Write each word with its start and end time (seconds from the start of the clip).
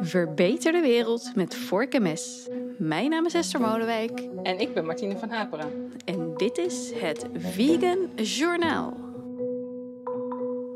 Verbeter 0.00 0.72
de 0.72 0.80
wereld 0.80 1.34
met 1.34 1.54
vork 1.54 1.94
en 1.94 2.02
mes. 2.02 2.48
Mijn 2.78 3.10
naam 3.10 3.26
is 3.26 3.34
Esther 3.34 3.60
Molenwijk 3.60 4.20
En 4.42 4.58
ik 4.58 4.74
ben 4.74 4.86
Martine 4.86 5.16
van 5.16 5.30
Haperen. 5.30 5.92
en 6.04 6.34
dit 6.36 6.58
is 6.58 6.92
het 6.94 7.26
Vegan 7.34 8.10
Journaal. 8.14 9.04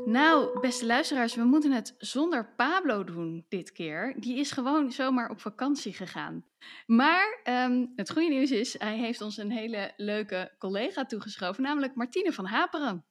Nou, 0.05 0.59
beste 0.59 0.85
luisteraars, 0.85 1.35
we 1.35 1.43
moeten 1.43 1.71
het 1.71 1.95
zonder 1.97 2.53
Pablo 2.55 3.03
doen 3.03 3.45
dit 3.49 3.71
keer. 3.71 4.15
Die 4.19 4.37
is 4.37 4.51
gewoon 4.51 4.91
zomaar 4.91 5.29
op 5.29 5.39
vakantie 5.41 5.93
gegaan. 5.93 6.45
Maar 6.85 7.39
ehm, 7.43 7.85
het 7.95 8.11
goede 8.11 8.29
nieuws 8.29 8.51
is, 8.51 8.79
hij 8.79 8.97
heeft 8.97 9.21
ons 9.21 9.37
een 9.37 9.51
hele 9.51 9.91
leuke 9.97 10.51
collega 10.59 11.05
toegeschoven, 11.05 11.63
namelijk 11.63 11.95
Martine 11.95 12.31
van 12.31 12.45
Haperen. 12.45 13.05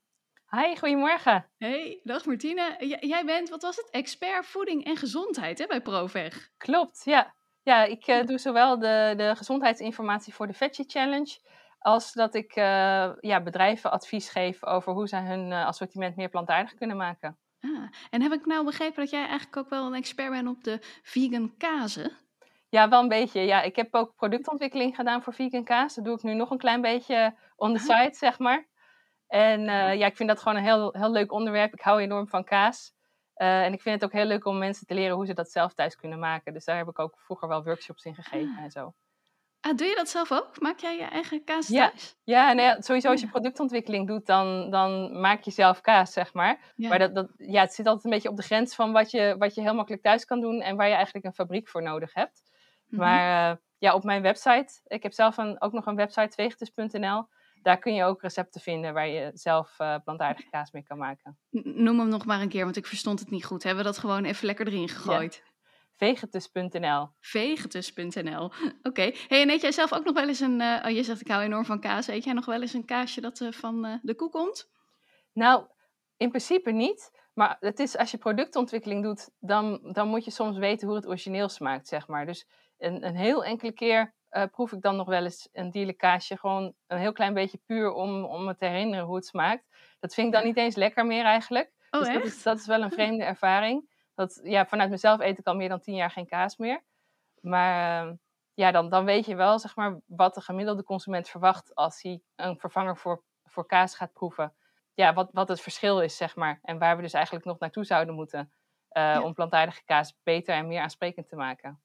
Hi, 0.50 0.76
goedemorgen. 0.76 1.46
Hey, 1.58 2.00
dag 2.04 2.24
Martine. 2.24 2.76
J- 2.78 3.06
jij 3.06 3.24
bent, 3.24 3.48
wat 3.48 3.62
was 3.62 3.76
het, 3.76 3.90
expert 3.90 4.46
voeding 4.46 4.84
en 4.84 4.96
gezondheid 4.96 5.58
hè, 5.58 5.66
bij 5.66 5.80
ProVeg. 5.80 6.48
Klopt, 6.56 7.02
ja. 7.04 7.34
Ja, 7.62 7.84
ik 7.84 8.06
eh, 8.06 8.26
doe 8.26 8.38
zowel 8.38 8.78
de, 8.78 9.14
de 9.16 9.32
gezondheidsinformatie 9.36 10.34
voor 10.34 10.46
de 10.46 10.52
Veggie 10.52 10.84
Challenge, 10.88 11.38
als 11.78 12.12
dat 12.12 12.34
ik 12.34 12.56
eh, 12.56 13.10
ja, 13.20 13.42
bedrijven 13.42 13.90
advies 13.90 14.28
geef 14.28 14.64
over 14.64 14.92
hoe 14.92 15.08
zij 15.08 15.22
hun 15.22 15.52
eh, 15.52 15.66
assortiment 15.66 16.16
meer 16.16 16.28
plantaardig 16.28 16.74
kunnen 16.74 16.96
maken. 16.96 17.38
Ah, 17.60 17.88
en 18.10 18.22
heb 18.22 18.32
ik 18.32 18.46
nou 18.46 18.64
begrepen 18.64 19.02
dat 19.02 19.10
jij 19.10 19.26
eigenlijk 19.26 19.56
ook 19.56 19.70
wel 19.70 19.86
een 19.86 19.94
expert 19.94 20.30
bent 20.30 20.48
op 20.48 20.64
de 20.64 20.78
vegan 21.02 21.54
kazen? 21.56 22.12
Ja, 22.68 22.88
wel 22.88 23.02
een 23.02 23.08
beetje. 23.08 23.40
Ja, 23.40 23.62
ik 23.62 23.76
heb 23.76 23.94
ook 23.94 24.14
productontwikkeling 24.16 24.94
gedaan 24.94 25.22
voor 25.22 25.34
vegan 25.34 25.64
kaas. 25.64 25.94
Dat 25.94 26.04
doe 26.04 26.14
ik 26.14 26.22
nu 26.22 26.34
nog 26.34 26.50
een 26.50 26.58
klein 26.58 26.80
beetje 26.80 27.34
on 27.56 27.72
the 27.76 27.78
side, 27.78 28.14
zeg 28.14 28.38
maar. 28.38 28.68
En 29.30 29.68
eh, 29.68 29.94
ja, 29.98 30.06
ik 30.06 30.16
vind 30.16 30.28
dat 30.28 30.38
gewoon 30.42 30.56
een 30.58 30.64
heel, 30.64 30.92
heel 30.98 31.10
leuk 31.10 31.32
onderwerp. 31.32 31.72
Ik 31.72 31.80
hou 31.80 32.00
enorm 32.00 32.28
van 32.28 32.44
kaas. 32.44 32.92
Eh, 33.34 33.64
en 33.64 33.72
ik 33.72 33.82
vind 33.82 33.94
het 33.94 34.04
ook 34.04 34.16
heel 34.16 34.24
leuk 34.26 34.44
om 34.44 34.58
mensen 34.58 34.86
te 34.86 34.94
leren 34.94 35.16
hoe 35.16 35.26
ze 35.26 35.34
dat 35.34 35.50
zelf 35.50 35.74
thuis 35.74 35.96
kunnen 35.96 36.18
maken. 36.18 36.52
Dus 36.52 36.64
daar 36.64 36.76
heb 36.76 36.88
ik 36.88 36.98
ook 36.98 37.14
vroeger 37.18 37.48
wel 37.48 37.64
workshops 37.64 38.04
in 38.04 38.14
gegeven 38.14 38.54
Ah. 38.58 38.62
en 38.64 38.70
zo. 38.70 38.94
Ah, 39.60 39.76
doe 39.76 39.86
je 39.86 39.94
dat 39.94 40.08
zelf 40.08 40.32
ook? 40.32 40.60
Maak 40.60 40.78
jij 40.78 40.96
je 40.96 41.02
eigen 41.04 41.44
kaas 41.44 41.68
Ja. 41.68 41.88
thuis? 41.88 42.16
Ja, 42.24 42.52
nou 42.52 42.68
ja, 42.68 42.80
sowieso 42.80 43.08
als 43.10 43.20
je 43.20 43.26
Ja. 43.26 43.32
productontwikkeling 43.32 44.06
doet, 44.06 44.26
dan, 44.26 44.70
dan 44.70 45.20
maak 45.20 45.42
je 45.42 45.50
zelf 45.50 45.80
kaas, 45.80 46.12
zeg 46.12 46.32
maar. 46.34 46.58
Ja. 46.76 46.88
Maar 46.88 46.98
dat, 46.98 47.14
dat, 47.14 47.28
ja, 47.36 47.60
het 47.60 47.74
zit 47.74 47.86
altijd 47.86 48.04
een 48.04 48.10
beetje 48.10 48.28
op 48.28 48.36
de 48.36 48.42
grens 48.42 48.74
van 48.74 48.92
wat 48.92 49.10
je, 49.10 49.34
wat 49.38 49.54
je 49.54 49.60
heel 49.60 49.74
makkelijk 49.74 50.02
thuis 50.02 50.24
kan 50.24 50.40
doen 50.40 50.60
en 50.60 50.76
waar 50.76 50.88
je 50.88 50.94
eigenlijk 50.94 51.24
een 51.24 51.32
fabriek 51.34 51.68
voor 51.68 51.82
nodig 51.82 52.14
hebt. 52.14 52.42
Mhm. 52.86 53.00
Maar 53.00 53.50
eh, 53.50 53.56
ja, 53.78 53.94
op 53.94 54.04
mijn 54.04 54.22
website, 54.22 54.80
ik 54.86 55.02
heb 55.02 55.12
zelf 55.12 55.36
een, 55.36 55.60
ook 55.60 55.72
nog 55.72 55.86
een 55.86 55.96
website, 55.96 56.34
vegetus.nl. 56.34 57.26
Daar 57.62 57.78
kun 57.78 57.94
je 57.94 58.04
ook 58.04 58.22
recepten 58.22 58.60
vinden 58.60 58.94
waar 58.94 59.08
je 59.08 59.30
zelf 59.34 59.74
eh, 59.78 59.96
plantaardige 60.04 60.50
kaas 60.56 60.70
mee 60.70 60.82
kan 60.82 60.98
maken. 60.98 61.38
Noem 61.50 61.98
hem 61.98 62.08
nog 62.08 62.24
maar 62.24 62.40
een 62.40 62.48
keer, 62.48 62.64
want 62.64 62.76
ik 62.76 62.86
verstond 62.86 63.20
het 63.20 63.30
niet 63.30 63.44
goed. 63.44 63.62
Hebben 63.62 63.84
we 63.84 63.90
dat 63.90 63.98
gewoon 63.98 64.24
even 64.24 64.46
lekker 64.46 64.66
erin 64.66 64.88
gegooid? 64.88 65.42
Vegetus.nl. 65.96 67.08
Vegetus.nl. 67.20 68.52
Oké. 68.82 69.10
Hey, 69.28 69.42
en 69.42 69.50
eet 69.50 69.60
jij 69.60 69.72
zelf 69.72 69.92
ook 69.92 70.04
nog 70.04 70.14
wel 70.14 70.28
eens 70.28 70.40
een... 70.40 70.60
eh, 70.60 70.84
oh, 70.84 70.90
je 70.90 71.02
zegt 71.02 71.20
ik 71.20 71.28
hou 71.28 71.42
enorm 71.42 71.64
van 71.64 71.80
kaas. 71.80 72.08
Eet 72.08 72.24
jij 72.24 72.32
nog 72.32 72.46
wel 72.46 72.60
eens 72.60 72.72
een 72.72 72.84
kaasje 72.84 73.20
dat 73.20 73.40
eh, 73.40 73.52
van 73.52 74.00
de 74.02 74.14
koe 74.14 74.30
komt? 74.30 74.70
Nou, 75.32 75.66
in 76.16 76.28
principe 76.28 76.70
niet. 76.70 77.18
Maar 77.34 77.56
het 77.60 77.78
is, 77.78 77.96
als 77.96 78.10
je 78.10 78.18
productontwikkeling 78.18 79.02
doet, 79.02 79.30
dan, 79.38 79.92
dan 79.92 80.08
moet 80.08 80.24
je 80.24 80.30
soms 80.30 80.58
weten 80.58 80.86
hoe 80.86 80.96
het 80.96 81.06
origineel 81.06 81.48
smaakt, 81.48 81.88
zeg 81.88 82.06
maar. 82.06 82.26
Dus 82.26 82.46
een, 82.78 83.06
een 83.06 83.16
heel 83.16 83.44
enkele 83.44 83.72
keer 83.72 84.14
eh, 84.30 84.44
proef 84.50 84.72
ik 84.72 84.80
dan 84.82 84.96
nog 84.96 85.06
wel 85.06 85.22
eens 85.24 85.48
een 85.52 85.70
dierlijk 85.70 85.98
kaasje. 85.98 86.36
Gewoon 86.38 86.74
een 86.86 86.98
heel 86.98 87.12
klein 87.12 87.34
beetje 87.34 87.58
puur 87.66 87.92
om, 87.92 88.24
om 88.24 88.44
me 88.44 88.56
te 88.56 88.64
herinneren 88.66 89.04
hoe 89.04 89.16
het 89.16 89.26
smaakt. 89.26 89.64
Dat 90.00 90.14
vind 90.14 90.26
ik 90.26 90.32
dan 90.32 90.44
niet 90.44 90.56
eens 90.56 90.74
lekker 90.76 91.06
meer 91.06 91.24
eigenlijk. 91.24 91.72
Oh, 91.90 92.00
dus 92.00 92.12
dat 92.14 92.24
is, 92.24 92.42
dat 92.42 92.58
is 92.58 92.66
wel 92.66 92.82
een 92.82 92.90
vreemde 92.92 93.24
ervaring. 93.24 93.90
Dat, 94.14 94.40
ja, 94.42 94.66
vanuit 94.66 94.90
mezelf 94.90 95.20
eet 95.20 95.38
ik 95.38 95.46
al 95.46 95.54
meer 95.56 95.68
dan 95.68 95.80
tien 95.80 95.94
jaar 95.94 96.10
geen 96.10 96.26
kaas 96.26 96.56
meer. 96.56 96.82
Maar 97.40 98.06
eh, 98.06 98.12
ja, 98.54 98.70
dan, 98.70 98.88
dan 98.88 99.04
weet 99.04 99.26
je 99.26 99.34
wel 99.34 99.58
zeg 99.58 99.76
maar, 99.76 99.98
wat 100.06 100.34
de 100.34 100.40
gemiddelde 100.40 100.82
consument 100.84 101.28
verwacht 101.28 101.74
als 101.74 102.02
hij 102.02 102.20
een 102.36 102.58
vervanger 102.58 102.96
voor, 102.96 103.22
voor 103.44 103.66
kaas 103.66 103.94
gaat 103.96 104.12
proeven. 104.12 104.54
Ja, 104.94 105.12
wat, 105.12 105.28
wat 105.32 105.48
het 105.48 105.60
verschil 105.60 106.00
is, 106.00 106.16
zeg 106.16 106.36
maar. 106.36 106.58
En 106.62 106.78
waar 106.78 106.96
we 106.96 107.02
dus 107.02 107.12
eigenlijk 107.12 107.44
nog 107.44 107.58
naartoe 107.58 107.84
zouden 107.84 108.14
moeten. 108.14 108.52
eh, 108.88 109.02
Ja. 109.02 109.22
Om 109.22 109.34
plantaardige 109.34 109.84
kaas 109.84 110.16
beter 110.22 110.54
en 110.54 110.66
meer 110.66 110.80
aansprekend 110.80 111.28
te 111.28 111.36
maken. 111.36 111.80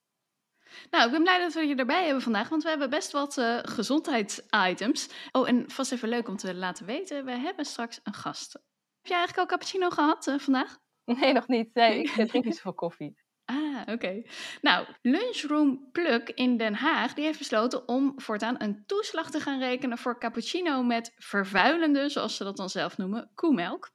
Nou, 0.90 1.04
ik 1.04 1.10
ben 1.10 1.22
blij 1.22 1.38
dat 1.38 1.52
we 1.52 1.66
je 1.66 1.74
erbij 1.74 2.04
hebben 2.04 2.22
vandaag, 2.22 2.48
want 2.48 2.62
we 2.62 2.68
hebben 2.68 2.90
best 2.90 3.12
wat 3.12 3.38
eh, 3.38 3.58
gezondheidsitems. 3.62 5.08
Oh, 5.32 5.48
en 5.48 5.70
vast 5.70 5.92
even 5.92 6.08
leuk 6.08 6.28
om 6.28 6.36
te 6.36 6.54
laten 6.54 6.86
weten, 6.86 7.24
we 7.24 7.32
hebben 7.32 7.64
straks 7.64 8.00
een 8.02 8.14
gast. 8.14 8.52
Heb 8.52 9.06
jij 9.06 9.16
eigenlijk 9.16 9.38
al 9.38 9.56
cappuccino 9.56 9.90
gehad 9.90 10.26
eh, 10.26 10.38
vandaag? 10.38 10.78
Nee, 11.04 11.32
nog 11.32 11.48
niet. 11.48 11.74
Nee, 11.74 11.98
ik 12.02 12.16
eh, 12.16 12.26
drink 12.26 12.44
niet 12.44 12.54
zoveel 12.54 12.74
koffie. 12.74 13.24
Ah, 13.44 13.82
oké. 13.86 14.22
Nou, 14.60 14.86
Lunchroom 15.02 15.88
Pluk 15.92 16.28
in 16.28 16.56
Den 16.56 16.74
Haag 16.74 17.14
die 17.14 17.24
heeft 17.24 17.38
besloten 17.38 17.88
om 17.88 18.12
voortaan 18.16 18.54
een 18.58 18.82
toeslag 18.86 19.30
te 19.30 19.40
gaan 19.40 19.58
rekenen 19.58 19.98
voor 19.98 20.18
cappuccino 20.18 20.82
met 20.82 21.12
vervuilende, 21.16 22.08
zoals 22.08 22.36
ze 22.36 22.44
dat 22.44 22.56
dan 22.56 22.68
zelf 22.68 22.96
noemen, 22.96 23.30
koemelk. 23.34 23.90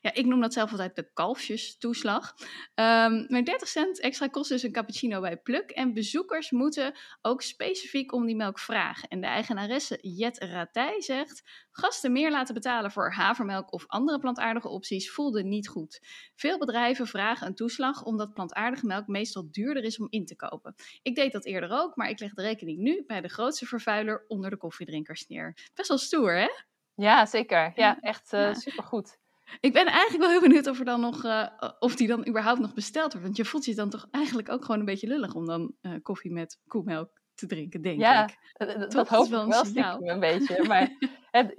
Ja, 0.00 0.14
ik 0.14 0.26
noem 0.26 0.40
dat 0.40 0.52
zelf 0.52 0.70
altijd 0.70 0.96
de 0.96 1.10
kalfjestoeslag. 1.12 2.34
Ehm 2.74 3.24
maar 3.28 3.44
30 3.44 3.68
cent 3.68 4.00
extra 4.00 4.26
kost 4.28 4.48
dus 4.48 4.62
een 4.62 4.72
cappuccino 4.72 5.20
bij 5.20 5.36
Pluk. 5.36 5.70
En 5.70 5.92
bezoekers 5.92 6.50
moeten 6.50 6.94
ook 7.22 7.42
specifiek 7.42 8.12
om 8.12 8.26
die 8.26 8.36
melk 8.36 8.58
vragen. 8.58 9.08
En 9.08 9.20
de 9.20 9.26
eigenaresse 9.26 9.98
Jet 10.00 10.38
Ratij 10.38 11.00
zegt... 11.02 11.42
Gasten 11.70 12.12
meer 12.12 12.30
laten 12.30 12.54
betalen 12.54 12.90
voor 12.90 13.12
havermelk 13.12 13.72
of 13.72 13.84
andere 13.86 14.18
plantaardige 14.18 14.68
opties 14.68 15.10
voelde 15.10 15.42
niet 15.44 15.68
goed. 15.68 16.00
Veel 16.34 16.58
bedrijven 16.58 17.06
vragen 17.06 17.46
een 17.46 17.54
toeslag 17.54 18.02
omdat 18.04 18.34
plantaardige 18.34 18.86
melk 18.86 19.06
meestal 19.06 19.48
duurder 19.50 19.82
is 19.84 19.98
om 19.98 20.06
in 20.10 20.26
te 20.26 20.36
kopen. 20.36 20.74
Ik 21.02 21.14
deed 21.14 21.32
dat 21.32 21.44
eerder 21.44 21.70
ook, 21.70 21.96
maar 21.96 22.08
ik 22.08 22.20
leg 22.20 22.34
de 22.34 22.42
rekening 22.42 22.78
nu 22.78 23.04
bij 23.06 23.20
de 23.20 23.28
grootste 23.28 23.66
vervuiler 23.66 24.24
onder 24.28 24.50
de 24.50 24.56
koffiedrinkers 24.56 25.26
neer. 25.26 25.70
Best 25.74 25.88
wel 25.88 25.98
stoer, 25.98 26.36
hè? 26.38 26.48
Ja, 26.94 27.26
zeker. 27.26 27.72
Ja, 27.74 27.98
echt 28.00 28.32
eh 28.32 28.40
Ja. 28.40 28.54
supergoed. 28.54 29.18
Ik 29.60 29.72
ben 29.72 29.86
eigenlijk 29.86 30.22
wel 30.22 30.30
heel 30.30 30.40
benieuwd 30.40 30.66
of, 30.66 30.78
er 30.78 30.84
dan 30.84 31.00
nog, 31.00 31.24
eh, 31.24 31.46
of 31.78 31.96
die 31.96 32.08
dan 32.08 32.28
überhaupt 32.28 32.60
nog 32.60 32.74
besteld 32.74 33.12
wordt. 33.12 33.26
Want 33.26 33.36
je 33.36 33.44
voelt 33.44 33.64
je 33.64 33.74
dan 33.74 33.90
toch 33.90 34.06
eigenlijk 34.10 34.48
ook 34.50 34.64
gewoon 34.64 34.80
een 34.80 34.86
beetje 34.86 35.06
lullig 35.06 35.34
om 35.34 35.46
dan 35.46 35.74
eh, 35.80 35.92
koffie 36.02 36.32
met 36.32 36.60
koemelk 36.66 37.10
te 37.34 37.46
drinken, 37.46 37.82
denk 37.82 38.00
Ja, 38.00 38.24
ik. 38.24 38.38
eh, 38.52 38.70
eh, 38.70 38.80
Toch? 38.80 38.88
dat 38.88 39.08
hoop 39.08 39.28
wel 39.28 39.42
ik 39.46 39.52
wel 39.52 39.64
stiekem 39.64 40.08
een 40.08 40.20
beetje. 40.20 40.64
Maar 40.68 40.90
het, 41.30 41.54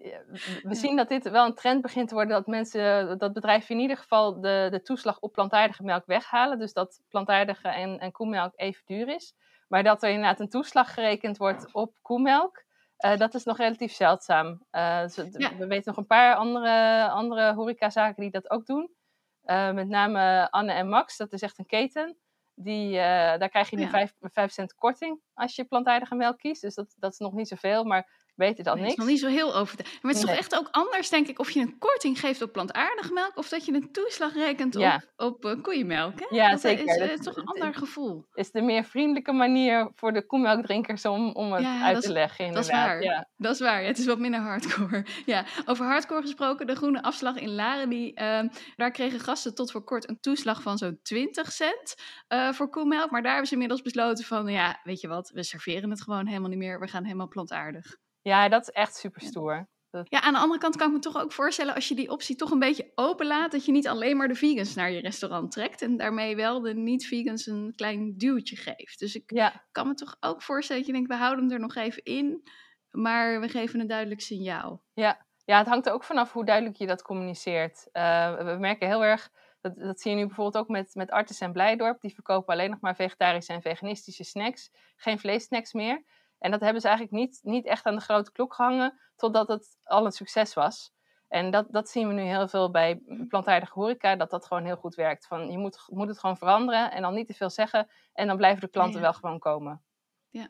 we 0.63 0.75
zien 0.75 0.95
dat 0.95 1.09
dit 1.09 1.29
wel 1.29 1.45
een 1.45 1.53
trend 1.55 1.81
begint 1.81 2.07
te 2.07 2.13
worden. 2.13 2.33
Dat 2.33 2.47
mensen, 2.47 3.17
dat 3.17 3.33
bedrijven 3.33 3.75
in 3.75 3.81
ieder 3.81 3.97
geval 3.97 4.41
de, 4.41 4.67
de 4.71 4.81
toeslag 4.81 5.19
op 5.19 5.31
plantaardige 5.31 5.83
melk 5.83 6.05
weghalen. 6.05 6.59
Dus 6.59 6.73
dat 6.73 7.01
plantaardige 7.09 7.67
en, 7.67 7.99
en 7.99 8.11
koemelk 8.11 8.53
even 8.55 8.81
duur 8.85 9.07
is. 9.07 9.33
Maar 9.67 9.83
dat 9.83 10.03
er 10.03 10.09
inderdaad 10.09 10.39
een 10.39 10.49
toeslag 10.49 10.93
gerekend 10.93 11.37
wordt 11.37 11.73
op 11.73 11.97
koemelk. 12.01 12.65
Eh, 12.97 13.17
dat 13.17 13.33
is 13.33 13.43
nog 13.43 13.57
relatief 13.57 13.93
zeldzaam. 13.93 14.65
Eh, 14.69 15.01
dus 15.01 15.15
Ja. 15.15 15.55
We 15.55 15.67
weten 15.67 15.83
nog 15.85 15.97
een 15.97 16.05
paar 16.05 16.35
andere, 16.35 17.07
andere 17.09 17.53
horecazaken 17.53 18.21
die 18.21 18.31
dat 18.31 18.49
ook 18.49 18.65
doen. 18.65 18.95
Eh, 19.43 19.71
met 19.71 19.87
name 19.87 20.51
Anne 20.51 20.71
en 20.71 20.89
Max, 20.89 21.17
dat 21.17 21.33
is 21.33 21.41
echt 21.41 21.57
een 21.57 21.65
keten. 21.65 22.17
Die, 22.55 22.93
daar 23.37 23.49
krijg 23.49 23.69
je 23.69 23.75
nu 23.75 23.81
Ja. 23.81 23.89
5, 23.89 24.13
5 24.19 24.51
cent 24.51 24.75
korting 24.75 25.21
als 25.33 25.55
je 25.55 25.63
plantaardige 25.63 26.15
melk 26.15 26.37
kiest. 26.37 26.61
Dus 26.61 26.75
dat, 26.75 26.95
dat 26.97 27.11
is 27.11 27.17
nog 27.17 27.33
niet 27.33 27.47
zoveel, 27.47 27.83
maar 27.83 28.09
beter 28.37 28.63
dan 28.63 28.75
Nee, 28.77 28.85
het 28.87 28.97
niks. 28.97 29.09
is 29.11 29.19
nog 29.19 29.31
niet 29.31 29.37
zo 29.39 29.39
heel 29.45 29.55
over. 29.55 29.75
Maar 29.77 29.87
het 30.11 30.15
is 30.15 30.17
Nee. 30.17 30.25
toch 30.35 30.39
echt 30.43 30.55
ook 30.55 30.67
anders, 30.71 31.09
denk 31.09 31.27
ik, 31.27 31.39
of 31.39 31.49
je 31.49 31.59
een 31.59 31.77
korting 31.77 32.19
geeft 32.19 32.41
op 32.41 32.51
plantaardige 32.51 33.13
melk 33.13 33.37
of 33.37 33.49
dat 33.49 33.65
je 33.65 33.73
een 33.73 33.91
toeslag 33.91 34.33
rekent 34.33 34.73
Ja. 34.77 35.03
op, 35.15 35.25
op 35.35 35.45
eh, 35.45 35.61
koeienmelk. 35.61 36.19
Hè? 36.19 36.25
Ja, 36.35 36.49
dat 36.51 36.61
zeker. 36.61 36.85
is, 36.85 36.95
eh, 36.95 37.07
Dat- 37.07 37.19
is 37.19 37.25
toch 37.25 37.35
een 37.35 37.41
het- 37.47 37.59
ander 37.61 37.73
gevoel. 37.75 38.25
is 38.33 38.51
de 38.51 38.61
meer 38.61 38.83
vriendelijke 38.83 39.31
manier 39.31 39.91
voor 39.95 40.13
de 40.13 40.25
koemelkdrinkers 40.25 41.05
om, 41.05 41.31
om 41.31 41.51
het 41.53 41.61
Ja, 41.63 41.83
uit 41.83 41.93
dat 41.93 42.03
te 42.03 42.11
leggen. 42.11 42.53
dat 42.53 42.63
is 42.63 42.69
Inderdaad. 42.69 42.87
waar. 42.93 43.03
Ja. 43.03 43.27
Dat 43.37 43.53
is 43.53 43.59
waar, 43.59 43.83
het 43.83 43.97
is 43.97 44.05
wat 44.05 44.19
minder 44.19 44.39
hardcore. 44.39 45.05
Ja, 45.25 45.45
over 45.65 45.85
hardcore 45.85 46.21
gesproken, 46.21 46.67
de 46.67 46.75
groene 46.75 47.03
afslag 47.03 47.35
in 47.35 47.49
Laren, 47.55 47.89
die, 47.89 48.13
ehm, 48.13 48.47
daar 48.75 48.91
kregen 48.91 49.19
gasten 49.19 49.55
tot 49.55 49.71
voor 49.71 49.83
kort 49.83 50.09
een 50.09 50.19
toeslag 50.19 50.61
van 50.61 50.77
zo'n 50.77 50.99
20 51.03 51.51
cent 51.51 51.95
eh, 52.27 52.51
voor 52.51 52.69
koemelk. 52.69 53.11
Maar 53.11 53.21
daar 53.21 53.29
hebben 53.31 53.47
ze 53.47 53.53
inmiddels 53.53 53.81
besloten 53.81 54.25
van, 54.25 54.47
ja, 54.47 54.79
weet 54.83 55.01
je 55.01 55.07
wat, 55.07 55.29
we 55.33 55.43
serveren 55.43 55.89
het 55.89 56.01
gewoon 56.01 56.27
helemaal 56.27 56.49
niet 56.49 56.57
meer. 56.57 56.79
We 56.79 56.87
gaan 56.87 57.03
helemaal 57.03 57.27
plantaardig. 57.27 57.97
Ja, 58.27 58.49
dat 58.49 58.61
is 58.61 58.69
echt 58.69 58.95
super 58.95 59.21
stoer. 59.21 59.67
Ja, 60.03 60.21
aan 60.21 60.33
de 60.33 60.39
andere 60.39 60.59
kant 60.59 60.75
kan 60.75 60.87
ik 60.87 60.93
me 60.93 60.99
toch 60.99 61.17
ook 61.21 61.31
voorstellen 61.31 61.75
als 61.75 61.87
je 61.87 61.95
die 61.95 62.09
optie 62.09 62.35
toch 62.35 62.51
een 62.51 62.59
beetje 62.59 62.91
openlaat, 62.95 63.51
dat 63.51 63.65
je 63.65 63.71
niet 63.71 63.87
alleen 63.87 64.17
maar 64.17 64.27
de 64.27 64.35
vegans 64.35 64.75
naar 64.75 64.91
je 64.91 64.99
restaurant 65.01 65.51
trekt 65.51 65.81
en 65.81 65.97
daarmee 65.97 66.35
wel 66.35 66.61
de 66.61 66.73
niet-vegans 66.73 67.45
een 67.45 67.73
klein 67.75 68.17
duwtje 68.17 68.55
geeft. 68.55 68.99
Dus 68.99 69.15
ik 69.15 69.31
Ja, 69.31 69.65
kan 69.71 69.87
me 69.87 69.93
toch 69.93 70.17
ook 70.19 70.41
voorstellen 70.41 70.81
dat 70.81 70.91
je 70.91 70.97
denkt, 70.97 71.09
we 71.13 71.17
houden 71.19 71.43
hem 71.45 71.53
er 71.53 71.59
nog 71.59 71.75
even 71.75 72.03
in, 72.03 72.43
maar 72.91 73.39
we 73.41 73.49
geven 73.49 73.79
een 73.79 73.87
duidelijk 73.87 74.21
signaal. 74.21 74.83
ja. 74.93 75.25
ja, 75.45 75.57
het 75.57 75.67
hangt 75.67 75.87
er 75.87 75.93
ook 75.93 76.03
vanaf 76.03 76.33
hoe 76.33 76.45
duidelijk 76.45 76.77
je 76.77 76.87
dat 76.87 77.01
communiceert. 77.01 77.87
Eh, 77.91 78.35
we 78.37 78.57
merken 78.59 78.87
heel 78.87 79.03
erg, 79.03 79.29
dat, 79.61 79.75
dat 79.75 80.01
zie 80.01 80.11
je 80.11 80.17
nu 80.17 80.25
bijvoorbeeld 80.25 80.63
ook 80.63 80.69
met, 80.69 80.95
met 80.95 81.11
Artis 81.11 81.39
en 81.39 81.51
Blijdorp. 81.51 82.01
Die 82.01 82.13
verkopen 82.13 82.53
alleen 82.53 82.69
nog 82.69 82.79
maar 82.79 82.95
vegetarische 82.95 83.53
en 83.53 83.61
veganistische 83.61 84.23
snacks. 84.23 84.71
Geen 84.95 85.19
vleessnacks 85.19 85.73
meer. 85.73 86.03
En 86.39 86.51
dat 86.51 86.59
hebben 86.59 86.81
ze 86.81 86.87
eigenlijk 86.87 87.17
niet, 87.17 87.39
niet 87.43 87.65
echt 87.65 87.85
aan 87.85 87.95
de 87.95 88.01
grote 88.01 88.31
klok 88.31 88.53
gehangen, 88.53 88.99
totdat 89.15 89.47
het 89.47 89.77
al 89.83 90.05
een 90.05 90.11
succes 90.11 90.53
was. 90.53 90.95
En 91.27 91.51
dat, 91.51 91.67
dat 91.69 91.89
zien 91.89 92.07
we 92.07 92.13
nu 92.13 92.21
heel 92.21 92.47
veel 92.47 92.71
bij 92.71 93.01
plantaardige 93.27 93.79
horeca, 93.79 94.15
dat 94.15 94.29
dat 94.29 94.45
gewoon 94.45 94.65
heel 94.65 94.75
goed 94.75 94.95
werkt. 94.95 95.27
Van, 95.27 95.51
je 95.51 95.57
moet, 95.57 95.83
moet 95.87 96.07
het 96.07 96.19
gewoon 96.19 96.37
veranderen 96.37 96.91
en 96.91 97.01
dan 97.01 97.13
niet 97.13 97.27
te 97.27 97.33
veel 97.33 97.49
zeggen. 97.49 97.89
En 98.13 98.27
dan 98.27 98.37
blijven 98.37 98.61
de 98.61 98.69
klanten 98.69 99.01
wel 99.01 99.13
gewoon 99.13 99.39
komen. 99.39 99.83
Ja. 100.29 100.49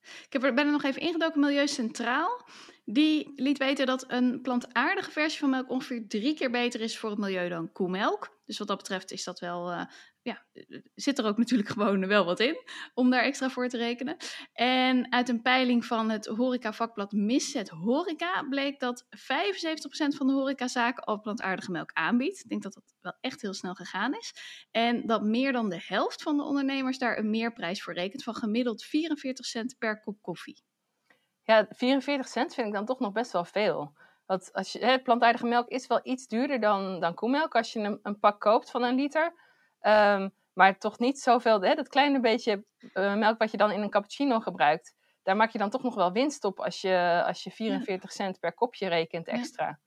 Ik 0.00 0.32
heb 0.32 0.42
er, 0.42 0.54
ben 0.54 0.66
er 0.66 0.72
nog 0.72 0.84
even 0.84 1.00
ingedoken, 1.02 1.40
Milieu 1.40 1.68
Centraal. 1.68 2.46
Die 2.84 3.32
liet 3.36 3.58
weten 3.58 3.86
dat 3.86 4.04
een 4.06 4.40
plantaardige 4.42 5.10
versie 5.10 5.38
van 5.38 5.50
melk 5.50 5.70
ongeveer 5.70 6.08
drie 6.08 6.34
keer 6.34 6.50
beter 6.50 6.80
is 6.80 6.98
voor 6.98 7.10
het 7.10 7.18
milieu 7.18 7.48
dan 7.48 7.72
koemelk. 7.72 8.38
Dus 8.44 8.58
wat 8.58 8.68
dat 8.68 8.76
betreft 8.76 9.12
is 9.12 9.24
dat 9.24 9.40
wel, 9.40 9.72
uh, 9.72 9.82
ja, 10.28 10.44
zit 10.94 11.18
er 11.18 11.26
ook 11.26 11.38
natuurlijk 11.38 11.68
gewoon 11.78 12.06
wel 12.06 12.24
wat 12.24 12.40
in 12.40 12.56
om 12.94 13.10
daar 13.10 13.22
extra 13.22 13.50
voor 13.50 13.68
te 13.68 13.76
rekenen. 13.76 14.16
En 14.52 15.12
uit 15.12 15.28
een 15.28 15.42
peiling 15.42 15.84
van 15.84 16.10
het 16.10 16.26
horeca-vakblad 16.26 17.12
Misset 17.12 17.68
Horeca 17.68 18.42
bleek 18.42 18.80
dat 18.80 19.04
75% 19.04 19.08
van 20.16 20.26
de 20.26 20.32
horecazaken 20.32 21.04
al 21.04 21.20
plantaardige 21.20 21.70
melk 21.70 21.90
aanbiedt. 21.92 22.40
Ik 22.40 22.48
denk 22.48 22.62
dat 22.62 22.74
dat 22.74 22.94
wel 23.00 23.16
echt 23.20 23.42
heel 23.42 23.54
snel 23.54 23.74
gegaan 23.74 24.14
is. 24.14 24.34
En 24.70 25.06
dat 25.06 25.22
meer 25.22 25.52
dan 25.52 25.68
de 25.68 25.82
helft 25.86 26.22
van 26.22 26.36
de 26.36 26.42
ondernemers 26.42 26.98
daar 26.98 27.18
een 27.18 27.30
meerprijs 27.30 27.82
voor 27.82 27.94
rekent 27.94 28.22
van 28.22 28.34
gemiddeld 28.34 28.84
44 28.84 29.46
cent 29.46 29.78
per 29.78 30.00
kop 30.00 30.22
koffie. 30.22 30.62
Ja, 31.42 31.66
44 31.70 32.28
cent 32.28 32.54
vind 32.54 32.66
ik 32.66 32.72
dan 32.72 32.84
toch 32.84 32.98
nog 32.98 33.12
best 33.12 33.32
wel 33.32 33.44
veel. 33.44 33.96
Want 34.26 34.52
als 34.52 34.72
je, 34.72 35.00
plantaardige 35.02 35.46
melk 35.46 35.68
is 35.68 35.86
wel 35.86 36.00
iets 36.02 36.26
duurder 36.26 36.60
dan, 36.60 37.00
dan 37.00 37.14
koemelk 37.14 37.54
als 37.54 37.72
je 37.72 37.80
een, 37.80 37.98
een 38.02 38.18
pak 38.18 38.40
koopt 38.40 38.70
van 38.70 38.82
een 38.82 38.94
liter. 38.94 39.47
Um, 39.82 40.30
maar 40.52 40.78
toch 40.78 40.98
niet 40.98 41.20
zoveel, 41.20 41.60
hè, 41.60 41.74
dat 41.74 41.88
kleine 41.88 42.20
beetje 42.20 42.64
uh, 42.94 43.14
melk 43.14 43.38
wat 43.38 43.50
je 43.50 43.56
dan 43.56 43.70
in 43.70 43.82
een 43.82 43.90
cappuccino 43.90 44.40
gebruikt. 44.40 44.94
Daar 45.22 45.36
maak 45.36 45.50
je 45.50 45.58
dan 45.58 45.70
toch 45.70 45.82
nog 45.82 45.94
wel 45.94 46.12
winst 46.12 46.44
op 46.44 46.60
als 46.60 46.80
je, 46.80 47.22
als 47.26 47.42
je 47.42 47.50
44 47.50 48.12
cent 48.12 48.40
per 48.40 48.54
kopje 48.54 48.88
rekent 48.88 49.26
extra. 49.28 49.66
Ja. 49.66 49.80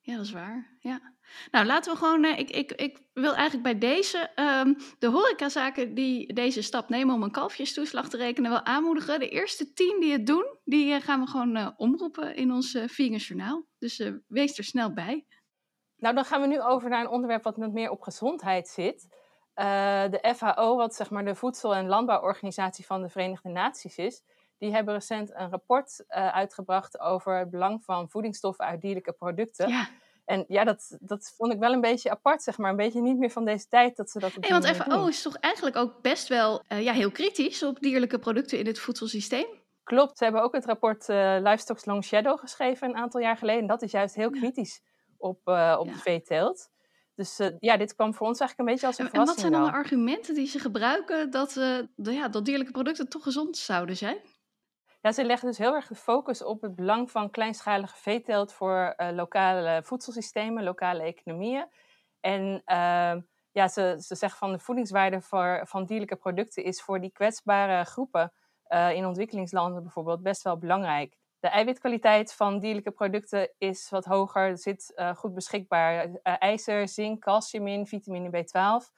Ja, 0.00 0.16
dat 0.16 0.24
is 0.24 0.32
waar. 0.32 0.76
Ja. 0.80 1.14
Nou, 1.50 1.66
laten 1.66 1.92
we 1.92 1.98
gewoon. 1.98 2.24
Uh, 2.24 2.38
ik, 2.38 2.50
ik, 2.50 2.72
ik 2.72 3.00
wil 3.12 3.34
eigenlijk 3.34 3.62
bij 3.62 3.78
deze 3.78 4.30
um, 4.36 4.76
de 4.98 5.06
horecazaken 5.06 5.94
die 5.94 6.32
deze 6.32 6.62
stap 6.62 6.88
nemen 6.88 7.14
om 7.14 7.22
een 7.22 7.30
kalfjestoeslag 7.30 8.08
te 8.08 8.16
rekenen, 8.16 8.50
wel 8.50 8.64
aanmoedigen. 8.64 9.20
De 9.20 9.28
eerste 9.28 9.72
tien 9.72 9.96
die 10.00 10.12
het 10.12 10.26
doen, 10.26 10.56
die 10.64 10.94
uh, 10.94 11.00
gaan 11.00 11.20
we 11.20 11.26
gewoon 11.26 11.56
uh, 11.56 11.68
omroepen 11.76 12.36
in 12.36 12.52
ons 12.52 12.74
uh, 12.74 13.16
Journaal. 13.16 13.66
Dus 13.78 14.10
wees 14.26 14.58
er 14.58 14.64
snel 14.64 14.92
bij. 14.92 15.26
Nou, 15.96 16.14
dan 16.14 16.24
gaan 16.24 16.40
we 16.40 16.46
nu 16.46 16.60
over 16.60 16.90
naar 16.90 17.00
een 17.00 17.10
onderwerp 17.10 17.42
wat 17.42 17.56
wat 17.56 17.72
meer 17.72 17.90
op 17.90 18.02
gezondheid 18.02 18.68
zit. 18.68 19.17
De 20.10 20.34
FAO, 20.36 20.76
wat 20.76 20.94
zeg 20.94 21.10
maar 21.10 21.24
de 21.24 21.34
Voedsel- 21.34 21.74
en 21.74 21.86
Landbouworganisatie 21.86 22.86
van 22.86 23.02
de 23.02 23.08
Verenigde 23.08 23.48
Naties 23.48 23.96
is, 23.96 24.22
die 24.58 24.72
hebben 24.72 24.94
recent 24.94 25.34
een 25.34 25.50
rapport 25.50 26.04
uh, 26.08 26.28
uitgebracht 26.28 27.00
over 27.00 27.38
het 27.38 27.50
belang 27.50 27.84
van 27.84 28.08
voedingsstoffen 28.08 28.64
uit 28.64 28.80
dierlijke 28.80 29.12
producten. 29.12 29.68
Ja. 29.68 29.88
En 30.24 30.44
ja, 30.48 30.64
dat, 30.64 30.96
dat 31.00 31.32
vond 31.36 31.52
ik 31.52 31.58
wel 31.58 31.72
een 31.72 31.80
beetje 31.80 32.10
apart, 32.10 32.42
zeg 32.42 32.58
maar. 32.58 32.70
Een 32.70 32.76
beetje 32.76 33.00
niet 33.00 33.18
meer 33.18 33.30
van 33.30 33.44
deze 33.44 33.68
tijd 33.68 33.96
dat 33.96 34.10
ze 34.10 34.18
dat 34.18 34.36
op 34.36 34.42
hey, 34.42 34.60
Want 34.60 34.76
FAO 34.76 35.06
is 35.06 35.22
toch 35.22 35.36
eigenlijk 35.36 35.76
ook 35.76 36.02
best 36.02 36.28
wel 36.28 36.62
uh, 36.68 36.82
ja, 36.82 36.92
heel 36.92 37.10
kritisch 37.10 37.62
op 37.62 37.80
dierlijke 37.80 38.18
producten 38.18 38.58
in 38.58 38.66
het 38.66 38.78
voedselsysteem? 38.78 39.46
Klopt, 39.84 40.18
ze 40.18 40.24
hebben 40.24 40.42
ook 40.42 40.54
het 40.54 40.64
rapport 40.64 41.08
uh, 41.08 41.36
Livestock's 41.40 41.84
Long 41.84 42.04
Shadow 42.04 42.38
geschreven 42.38 42.88
een 42.88 42.96
aantal 42.96 43.20
jaar 43.20 43.36
geleden. 43.36 43.60
En 43.60 43.66
dat 43.66 43.82
is 43.82 43.90
juist 43.90 44.14
heel 44.14 44.30
kritisch 44.30 44.82
op, 45.16 45.40
uh, 45.44 45.76
op 45.78 45.86
ja. 45.86 45.92
de 45.92 45.98
veeteelt. 45.98 46.70
Dus 47.18 47.40
uh, 47.40 47.48
ja, 47.58 47.76
dit 47.76 47.94
kwam 47.94 48.14
voor 48.14 48.26
ons 48.26 48.40
eigenlijk 48.40 48.68
een 48.68 48.74
beetje 48.74 48.86
als 48.86 48.98
een 48.98 49.04
en, 49.04 49.10
verrassing. 49.10 49.38
En 49.38 49.52
wat 49.52 49.62
zijn 49.62 49.72
dan 49.72 49.72
de 49.72 49.88
argumenten 49.88 50.34
die 50.34 50.46
ze 50.46 50.58
gebruiken 50.58 51.30
dat, 51.30 51.56
uh, 51.56 51.78
de, 51.94 52.12
ja, 52.12 52.28
dat 52.28 52.44
dierlijke 52.44 52.72
producten 52.72 53.08
toch 53.08 53.22
gezond 53.22 53.56
zouden 53.56 53.96
zijn? 53.96 54.18
Ja, 55.00 55.12
ze 55.12 55.24
leggen 55.24 55.48
dus 55.48 55.58
heel 55.58 55.74
erg 55.74 55.86
de 55.86 55.94
focus 55.94 56.44
op 56.44 56.62
het 56.62 56.74
belang 56.74 57.10
van 57.10 57.30
kleinschalige 57.30 57.96
veeteelt 57.96 58.52
voor 58.52 58.94
uh, 58.96 59.08
lokale 59.10 59.82
voedselsystemen, 59.84 60.64
lokale 60.64 61.02
economieën. 61.02 61.66
En 62.20 62.62
uh, 62.66 63.22
ja, 63.52 63.68
ze, 63.68 63.96
ze 63.98 64.14
zeggen 64.14 64.38
van 64.38 64.52
de 64.52 64.58
voedingswaarde 64.58 65.20
voor, 65.20 65.62
van 65.64 65.84
dierlijke 65.84 66.16
producten 66.16 66.64
is 66.64 66.82
voor 66.82 67.00
die 67.00 67.12
kwetsbare 67.12 67.84
groepen 67.84 68.32
in 68.94 69.06
ontwikkelingslanden 69.06 69.82
bijvoorbeeld 69.82 70.22
best 70.22 70.42
wel 70.42 70.58
belangrijk. 70.58 71.16
De 71.40 71.48
eiwitkwaliteit 71.48 72.34
van 72.34 72.58
dierlijke 72.58 72.90
producten 72.90 73.50
is 73.58 73.90
wat 73.90 74.04
hoger, 74.04 74.42
er 74.42 74.58
zit 74.58 74.92
uh, 74.96 75.14
goed 75.14 75.34
beschikbaar 75.34 76.08
ijzer, 76.22 76.88
zink, 76.88 77.22
calcium 77.22 77.66
in, 77.66 77.86
vitamine 77.86 78.28
B12. 78.28 78.92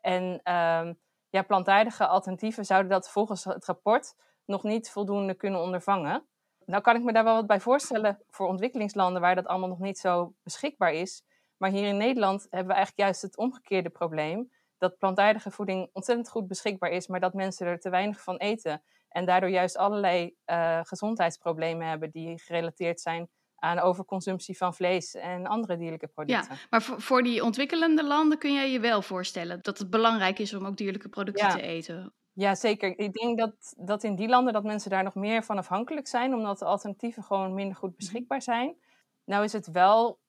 En 0.00 0.40
ehm, 0.42 0.94
ja, 1.30 1.42
plantaardige 1.42 2.06
alternatieven 2.06 2.64
zouden 2.64 2.90
dat 2.90 3.10
volgens 3.10 3.44
het 3.44 3.64
rapport 3.64 4.14
nog 4.44 4.62
niet 4.62 4.90
voldoende 4.90 5.34
kunnen 5.34 5.60
ondervangen. 5.60 6.26
Nou 6.64 6.82
kan 6.82 6.96
ik 6.96 7.02
me 7.02 7.12
daar 7.12 7.24
wel 7.24 7.34
wat 7.34 7.46
bij 7.46 7.60
voorstellen 7.60 8.22
voor 8.30 8.46
ontwikkelingslanden 8.46 9.20
waar 9.20 9.34
dat 9.34 9.46
allemaal 9.46 9.68
nog 9.68 9.78
niet 9.78 9.98
zo 9.98 10.34
beschikbaar 10.42 10.92
is. 10.92 11.24
Maar 11.56 11.70
hier 11.70 11.88
in 11.88 11.96
Nederland 11.96 12.42
hebben 12.42 12.68
we 12.68 12.74
eigenlijk 12.74 13.02
juist 13.02 13.22
het 13.22 13.36
omgekeerde 13.36 13.90
probleem. 13.90 14.52
Dat 14.78 14.98
plantaardige 14.98 15.50
voeding 15.50 15.90
ontzettend 15.92 16.28
goed 16.28 16.48
beschikbaar 16.48 16.90
is, 16.90 17.06
maar 17.06 17.20
dat 17.20 17.34
mensen 17.34 17.66
er 17.66 17.80
te 17.80 17.90
weinig 17.90 18.20
van 18.20 18.36
eten. 18.36 18.82
En 19.16 19.24
daardoor 19.24 19.50
juist 19.50 19.76
allerlei 19.76 20.34
uh, 20.46 20.80
gezondheidsproblemen 20.82 21.88
hebben 21.88 22.10
die 22.10 22.38
gerelateerd 22.38 23.00
zijn 23.00 23.28
aan 23.56 23.78
overconsumptie 23.78 24.56
van 24.56 24.74
vlees 24.74 25.14
en 25.14 25.46
andere 25.46 25.76
dierlijke 25.76 26.06
producten. 26.06 26.54
Ja, 26.54 26.60
maar 26.70 26.82
voor, 26.82 27.00
voor 27.00 27.22
die 27.22 27.44
ontwikkelende 27.44 28.04
landen 28.04 28.38
kun 28.38 28.52
jij 28.52 28.70
je 28.70 28.80
wel 28.80 29.02
voorstellen 29.02 29.62
dat 29.62 29.78
het 29.78 29.90
belangrijk 29.90 30.38
is 30.38 30.54
om 30.54 30.66
ook 30.66 30.76
dierlijke 30.76 31.08
producten 31.08 31.46
ja. 31.46 31.52
te 31.54 31.60
eten. 31.60 32.14
Ja, 32.32 32.54
zeker. 32.54 32.98
Ik 32.98 33.12
denk 33.12 33.38
dat, 33.38 33.74
dat 33.76 34.02
in 34.04 34.14
die 34.14 34.28
landen 34.28 34.52
dat 34.52 34.64
mensen 34.64 34.90
daar 34.90 35.04
nog 35.04 35.14
meer 35.14 35.44
van 35.44 35.58
afhankelijk 35.58 36.06
zijn, 36.06 36.34
omdat 36.34 36.58
de 36.58 36.64
alternatieven 36.64 37.22
gewoon 37.22 37.54
minder 37.54 37.76
goed 37.76 37.96
beschikbaar 37.96 38.42
zijn. 38.42 38.76
Nou 39.24 39.44
is 39.44 39.52
het 39.52 39.70
wel 39.70 40.20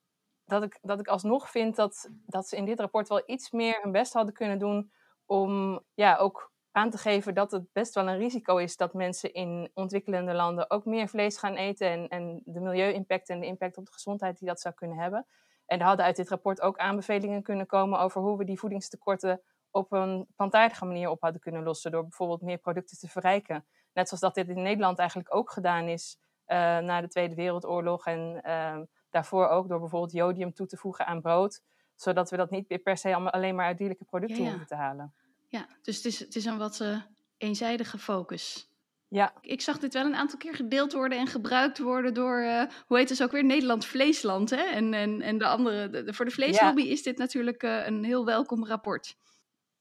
dat 0.46 0.64
ik, 0.64 0.80
dat 0.82 1.00
ik 1.00 1.08
alsnog 1.08 1.50
vind 1.50 1.76
dat, 1.76 2.10
dat 2.26 2.48
ze 2.48 2.56
in 2.56 2.66
dit 2.66 2.80
rapport 2.80 3.08
wel 3.08 3.24
iets 3.26 3.52
meer 3.52 3.80
hun 3.82 3.92
best 3.92 4.14
hadden 4.14 4.34
kunnen 4.34 4.60
doen 4.60 4.92
om 5.26 5.82
ja, 5.94 6.16
ook 6.16 6.56
aan 6.72 6.90
te 6.90 6.98
geven 6.98 7.34
dat 7.34 7.52
het 7.52 7.74
best 7.74 7.94
wel 7.94 8.08
een 8.08 8.18
risico 8.18 8.58
is 8.58 8.78
dat 8.78 8.94
mensen 8.94 9.34
in 9.34 9.72
ontwikkelende 9.74 10.34
landen 10.34 10.70
ook 10.70 10.86
meer 10.86 11.08
vlees 11.08 11.38
gaan 11.38 11.56
eten 11.56 11.88
en, 11.88 12.08
en 12.08 12.42
de 12.46 12.60
milieu-impact 12.60 13.30
en 13.30 13.40
de 13.40 13.46
impact 13.46 13.78
op 13.78 13.86
de 13.86 13.92
gezondheid 13.92 14.40
die 14.40 14.48
dat 14.48 14.60
zou 14.60 14.74
kunnen 14.74 14.98
hebben. 14.98 15.26
En 15.66 15.80
er 15.80 15.86
hadden 15.86 16.06
uit 16.06 16.16
dit 16.16 16.30
rapport 16.30 16.62
ook 16.62 16.78
aanbevelingen 16.78 17.42
kunnen 17.44 17.66
komen 17.66 18.00
over 18.00 18.22
hoe 18.22 18.38
we 18.38 18.46
die 18.46 18.60
voedingstekorten 18.60 19.42
op 19.72 19.92
een 19.92 20.28
plantaardige 20.36 20.86
manier 20.86 21.10
op 21.10 21.22
hadden 21.22 21.42
kunnen 21.42 21.64
lossen. 21.64 21.92
Door 21.92 22.02
bijvoorbeeld 22.02 22.42
meer 22.42 22.58
producten 22.58 22.98
te 22.98 23.08
verrijken. 23.08 23.66
Net 23.94 24.08
zoals 24.08 24.24
dat 24.24 24.36
dit 24.36 24.50
in 24.50 24.62
Nederland 24.62 25.00
eigenlijk 25.00 25.36
ook 25.36 25.52
gedaan 25.52 25.88
is 25.88 26.20
uh, 26.48 26.58
na 26.58 27.02
de 27.02 27.08
Tweede 27.08 27.36
Wereldoorlog. 27.36 28.06
En 28.06 28.42
uh, 28.46 28.78
daarvoor 29.10 29.48
ook 29.48 29.68
door 29.70 29.80
bijvoorbeeld 29.80 30.12
jodium 30.12 30.54
toe 30.54 30.68
te 30.68 30.78
voegen 30.78 31.06
aan 31.06 31.22
brood. 31.22 31.62
Zodat 31.96 32.30
we 32.30 32.38
dat 32.38 32.50
niet 32.50 32.84
per 32.84 32.98
se 32.98 33.16
alleen 33.16 33.56
maar 33.56 33.66
uit 33.66 33.78
dierlijke 33.78 34.06
producten 34.06 34.38
ja, 34.38 34.44
ja. 34.44 34.50
hoeven 34.50 34.68
te 34.68 34.76
halen. 34.76 35.14
Ja, 35.48 35.68
dus 35.82 35.96
het 35.96 36.06
is, 36.06 36.20
het 36.20 36.36
is 36.36 36.46
een 36.46 36.58
wat 36.58 36.80
uh, 36.80 37.02
eenzijdige 37.38 37.98
focus. 37.98 38.72
Ja. 39.08 39.34
Ik 39.42 39.62
zag 39.62 39.80
dit 39.80 39.94
wel 39.94 40.06
een 40.06 40.16
aantal 40.16 40.38
keer 40.38 40.56
gedeeld 40.56 40.94
worden 40.94 41.18
en 41.18 41.28
gebruikt 41.28 41.80
worden 41.80 42.14
door, 42.14 42.42
uh, 42.42 42.64
hoe 42.88 42.98
heet 42.98 43.10
het 43.10 43.24
ook 43.24 43.32
weer, 43.32 43.46
Nederland 43.46 43.86
Vleesland. 43.86 44.50
Hè? 44.50 44.62
En, 44.62 44.94
en, 44.94 45.22
en 45.22 45.38
de 45.38 45.46
andere, 45.46 45.90
de, 45.90 46.14
voor 46.14 46.26
de 46.26 46.32
vleeslobby 46.32 46.82
ja. 46.82 46.92
is 46.92 47.04
dit 47.04 47.18
natuurlijk 47.18 47.64
uh, 47.64 47.86
een 47.86 48.04
heel 48.04 48.26
welkom 48.26 48.66
rapport. 48.66 49.18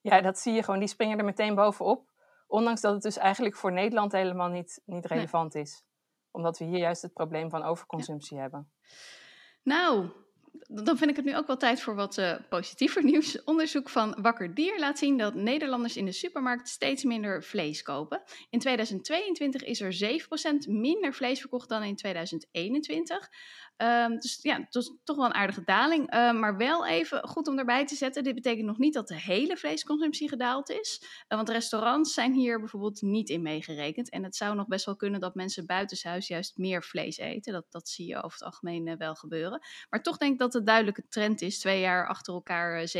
Ja, 0.01 0.21
dat 0.21 0.39
zie 0.39 0.53
je 0.53 0.63
gewoon. 0.63 0.79
Die 0.79 0.89
springen 0.89 1.19
er 1.19 1.25
meteen 1.25 1.55
bovenop. 1.55 2.11
Ondanks 2.47 2.81
dat 2.81 2.93
het 2.93 3.03
dus 3.03 3.17
eigenlijk 3.17 3.57
voor 3.57 3.73
Nederland 3.73 4.13
helemaal 4.13 4.49
niet, 4.49 4.83
niet 4.85 5.07
relevant 5.07 5.55
nee. 5.55 5.63
is. 5.63 5.85
Omdat 6.31 6.59
we 6.59 6.65
hier 6.65 6.79
juist 6.79 7.03
het 7.03 7.13
probleem 7.13 7.51
van 7.51 7.63
overconsumptie 7.63 8.37
ja. 8.37 8.43
hebben. 8.43 8.73
Nou, 9.63 10.11
dan 10.69 10.97
vind 10.97 11.11
ik 11.11 11.17
het 11.17 11.25
nu 11.25 11.37
ook 11.37 11.47
wel 11.47 11.57
tijd 11.57 11.81
voor 11.81 11.95
wat 11.95 12.19
uh, 12.19 12.35
positiever 12.49 13.05
nieuws. 13.11 13.45
Onderzoek 13.45 13.89
van 13.89 14.17
Wakker 14.21 14.55
Dier 14.55 14.79
laat 14.79 14.99
zien 14.99 15.17
dat 15.17 15.35
Nederlanders 15.35 15.97
in 15.97 16.05
de 16.05 16.13
supermarkt 16.13 16.69
steeds 16.69 17.05
minder 17.05 17.43
vlees 17.43 17.83
kopen. 17.83 18.23
In 18.51 18.59
2022 18.59 19.63
is 19.63 19.81
er 19.81 20.21
7% 20.67 20.69
minder 20.69 21.15
vlees 21.15 21.41
verkocht 21.41 21.69
dan 21.69 21.83
in 21.83 21.97
2021. 21.97 23.31
Um, 23.83 24.19
dus 24.19 24.39
ja, 24.43 24.57
het 24.57 24.75
was 24.75 24.97
toch 25.05 25.17
wel 25.17 25.25
een 25.25 25.35
aardige 25.35 25.65
daling. 25.65 26.15
Uh, 26.15 26.33
maar 26.33 26.57
wel 26.57 26.87
even 26.87 27.29
goed 27.29 27.49
om 27.49 27.59
erbij 27.59 27.87
te 27.87 27.95
zetten. 27.95 28.25
Dit 28.25 28.35
betekent 28.35 28.67
nog 28.67 28.79
niet 28.79 28.95
dat 28.95 29.09
de 29.09 29.21
hele 29.21 29.57
vleesconsumptie 29.57 30.29
gedaald 30.29 30.71
is. 30.71 31.01
Uh, 31.03 31.37
want 31.37 31.49
restaurants 31.49 32.15
zijn 32.15 32.33
hier 32.33 32.59
bijvoorbeeld 32.59 33.03
niet 33.03 33.29
in 33.29 33.43
meegerekend. 33.43 34.11
En 34.11 34.25
het 34.25 34.37
zou 34.37 34.55
nog 34.55 34.67
best 34.67 34.85
wel 34.85 34.97
kunnen 34.97 35.21
dat 35.21 35.35
mensen 35.35 35.67
buitenshuis 35.67 36.29
juist 36.29 36.57
meer 36.57 36.83
vlees 36.83 37.17
eten. 37.17 37.53
Dat, 37.53 37.67
dat 37.71 37.89
zie 37.89 38.07
je 38.07 38.17
over 38.17 38.39
het 38.39 38.43
algemeen 38.43 38.87
uh, 38.87 38.97
wel 38.97 39.15
gebeuren. 39.15 39.61
Maar 39.91 40.03
toch 40.03 40.17
denk 40.17 40.33
ik 40.33 40.39
dat 40.39 40.53
het 40.53 40.67
duidelijke 40.67 41.09
trend 41.09 41.41
is. 41.41 41.59
Twee 41.59 41.81
jaar 41.81 42.09
achter 42.09 42.35
elkaar 42.35 42.91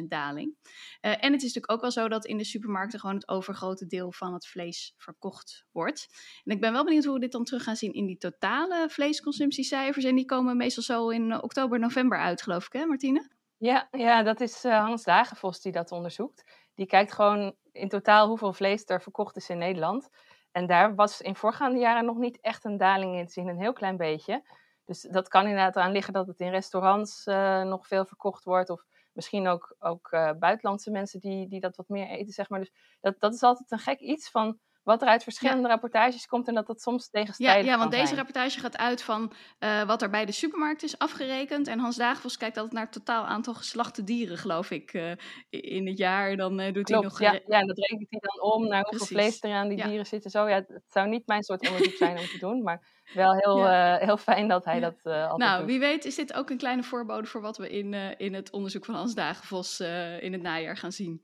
7% 0.00 0.04
daling. 0.08 0.56
en 1.00 1.32
het 1.32 1.42
is 1.42 1.54
natuurlijk 1.54 1.72
ook 1.72 1.80
wel 1.80 1.90
zo 1.90 2.08
dat 2.08 2.26
in 2.26 2.38
de 2.38 2.44
supermarkten 2.44 3.00
gewoon 3.00 3.14
het 3.14 3.28
overgrote 3.28 3.86
deel 3.86 4.12
van 4.12 4.32
het 4.32 4.46
vlees 4.46 4.94
verkocht 4.96 5.64
wordt. 5.72 6.08
En 6.44 6.54
ik 6.54 6.60
ben 6.60 6.72
wel 6.72 6.84
benieuwd 6.84 7.04
hoe 7.04 7.14
we 7.14 7.20
dit 7.20 7.32
dan 7.32 7.44
terug 7.44 7.62
gaan 7.62 7.76
zien 7.76 7.92
in 7.92 8.06
die 8.06 8.18
totale 8.18 8.88
vleesconsumptiecijfers. 8.90 10.04
En 10.04 10.18
die 10.20 10.28
komen 10.28 10.56
meestal 10.56 10.82
zo 10.82 11.08
in 11.08 11.42
oktober, 11.42 11.78
november 11.78 12.18
uit, 12.18 12.42
geloof 12.42 12.66
ik, 12.66 12.72
hè 12.72 12.86
Martine? 12.86 13.30
Ja, 13.56 13.88
ja 13.90 14.22
dat 14.22 14.40
is 14.40 14.64
uh, 14.64 14.78
Hans 14.78 15.04
Dagenvos 15.04 15.60
die 15.60 15.72
dat 15.72 15.92
onderzoekt. 15.92 16.44
Die 16.74 16.86
kijkt 16.86 17.12
gewoon 17.12 17.54
in 17.72 17.88
totaal 17.88 18.28
hoeveel 18.28 18.52
vlees 18.52 18.82
er 18.86 19.02
verkocht 19.02 19.36
is 19.36 19.48
in 19.48 19.58
Nederland. 19.58 20.08
En 20.52 20.66
daar 20.66 20.94
was 20.94 21.20
in 21.20 21.36
voorgaande 21.36 21.78
jaren 21.78 22.04
nog 22.04 22.16
niet 22.16 22.40
echt 22.40 22.64
een 22.64 22.76
daling 22.76 23.16
in 23.16 23.26
te 23.26 23.32
zien, 23.32 23.48
een 23.48 23.60
heel 23.60 23.72
klein 23.72 23.96
beetje. 23.96 24.42
Dus 24.84 25.00
dat 25.00 25.28
kan 25.28 25.42
inderdaad 25.42 25.76
aan 25.76 25.92
liggen 25.92 26.12
dat 26.12 26.26
het 26.26 26.40
in 26.40 26.50
restaurants 26.50 27.24
nog 27.64 27.86
veel 27.86 28.04
verkocht 28.04 28.44
wordt. 28.44 28.70
Of 28.70 28.84
misschien 29.12 29.48
ook, 29.48 29.76
ook 29.78 30.10
buitenlandse 30.38 30.90
mensen 30.90 31.20
die, 31.20 31.48
die 31.48 31.60
dat 31.60 31.76
wat 31.76 31.88
meer 31.88 32.08
eten, 32.08 32.32
zeg 32.32 32.48
maar. 32.48 32.58
Dus 32.58 32.72
dat, 33.00 33.20
dat 33.20 33.34
is 33.34 33.42
altijd 33.42 33.70
een 33.70 33.78
gek 33.78 34.00
iets 34.00 34.30
van 34.30 34.58
wat 34.90 35.02
er 35.02 35.08
uit 35.08 35.22
verschillende 35.22 35.68
rapportages 35.68 36.26
komt 36.26 36.48
en 36.48 36.54
dat 36.54 36.66
dat 36.66 36.80
soms 36.80 37.10
tegenstrijdig 37.10 37.64
Ja, 37.64 37.70
ja 37.72 37.78
want 37.78 37.90
deze 37.90 38.04
zijn. 38.06 38.16
rapportage 38.16 38.60
gaat 38.60 38.78
uit 38.78 39.02
van 39.02 39.32
uh, 39.58 39.82
wat 39.82 40.02
er 40.02 40.10
bij 40.10 40.24
de 40.24 40.32
supermarkt 40.32 40.82
is 40.82 40.98
afgerekend. 40.98 41.66
En 41.66 41.78
Hans 41.78 41.96
Dagenvos 41.96 42.36
kijkt 42.36 42.56
altijd 42.56 42.74
naar 42.74 42.84
het 42.84 42.92
totaal 42.92 43.24
aantal 43.24 43.54
geslachte 43.54 44.04
dieren, 44.04 44.38
geloof 44.38 44.70
ik, 44.70 44.92
uh, 44.92 45.12
in 45.50 45.86
het 45.86 45.98
jaar. 45.98 46.36
Dan 46.36 46.60
uh, 46.60 46.72
doet 46.72 46.84
Klopt, 46.84 47.18
hij 47.18 47.30
nog... 47.30 47.42
Ja, 47.46 47.58
ja, 47.58 47.66
dat 47.66 47.78
rekent 47.78 48.10
hij 48.10 48.20
dan 48.20 48.52
om 48.52 48.68
naar 48.68 48.86
hoeveel 48.88 49.06
vlees 49.06 49.42
er 49.42 49.52
aan 49.52 49.68
die 49.68 49.78
ja. 49.78 49.86
dieren 49.86 50.06
zit. 50.06 50.30
Zo, 50.30 50.48
ja, 50.48 50.54
het 50.54 50.84
zou 50.88 51.08
niet 51.08 51.26
mijn 51.26 51.42
soort 51.42 51.68
onderzoek 51.68 51.96
zijn 51.96 52.18
om 52.18 52.24
te 52.24 52.38
doen, 52.38 52.62
maar 52.62 53.02
wel 53.14 53.34
heel, 53.34 53.58
ja. 53.58 53.98
heel 53.98 54.16
fijn 54.16 54.48
dat 54.48 54.64
hij 54.64 54.80
dat 54.80 55.04
altijd 55.04 55.36
Nou, 55.36 55.58
doet. 55.58 55.66
wie 55.66 55.78
weet 55.78 56.04
is 56.04 56.14
dit 56.14 56.32
ook 56.32 56.50
een 56.50 56.58
kleine 56.58 56.82
voorbode 56.82 57.26
voor 57.26 57.40
wat 57.40 57.56
we 57.56 57.70
in, 57.70 57.94
in 58.18 58.34
het 58.34 58.50
onderzoek 58.50 58.84
van 58.84 58.94
Hans 58.94 59.14
Dagenvos 59.14 59.80
in 60.20 60.32
het 60.32 60.42
najaar 60.42 60.76
gaan 60.76 60.92
zien. 60.92 61.22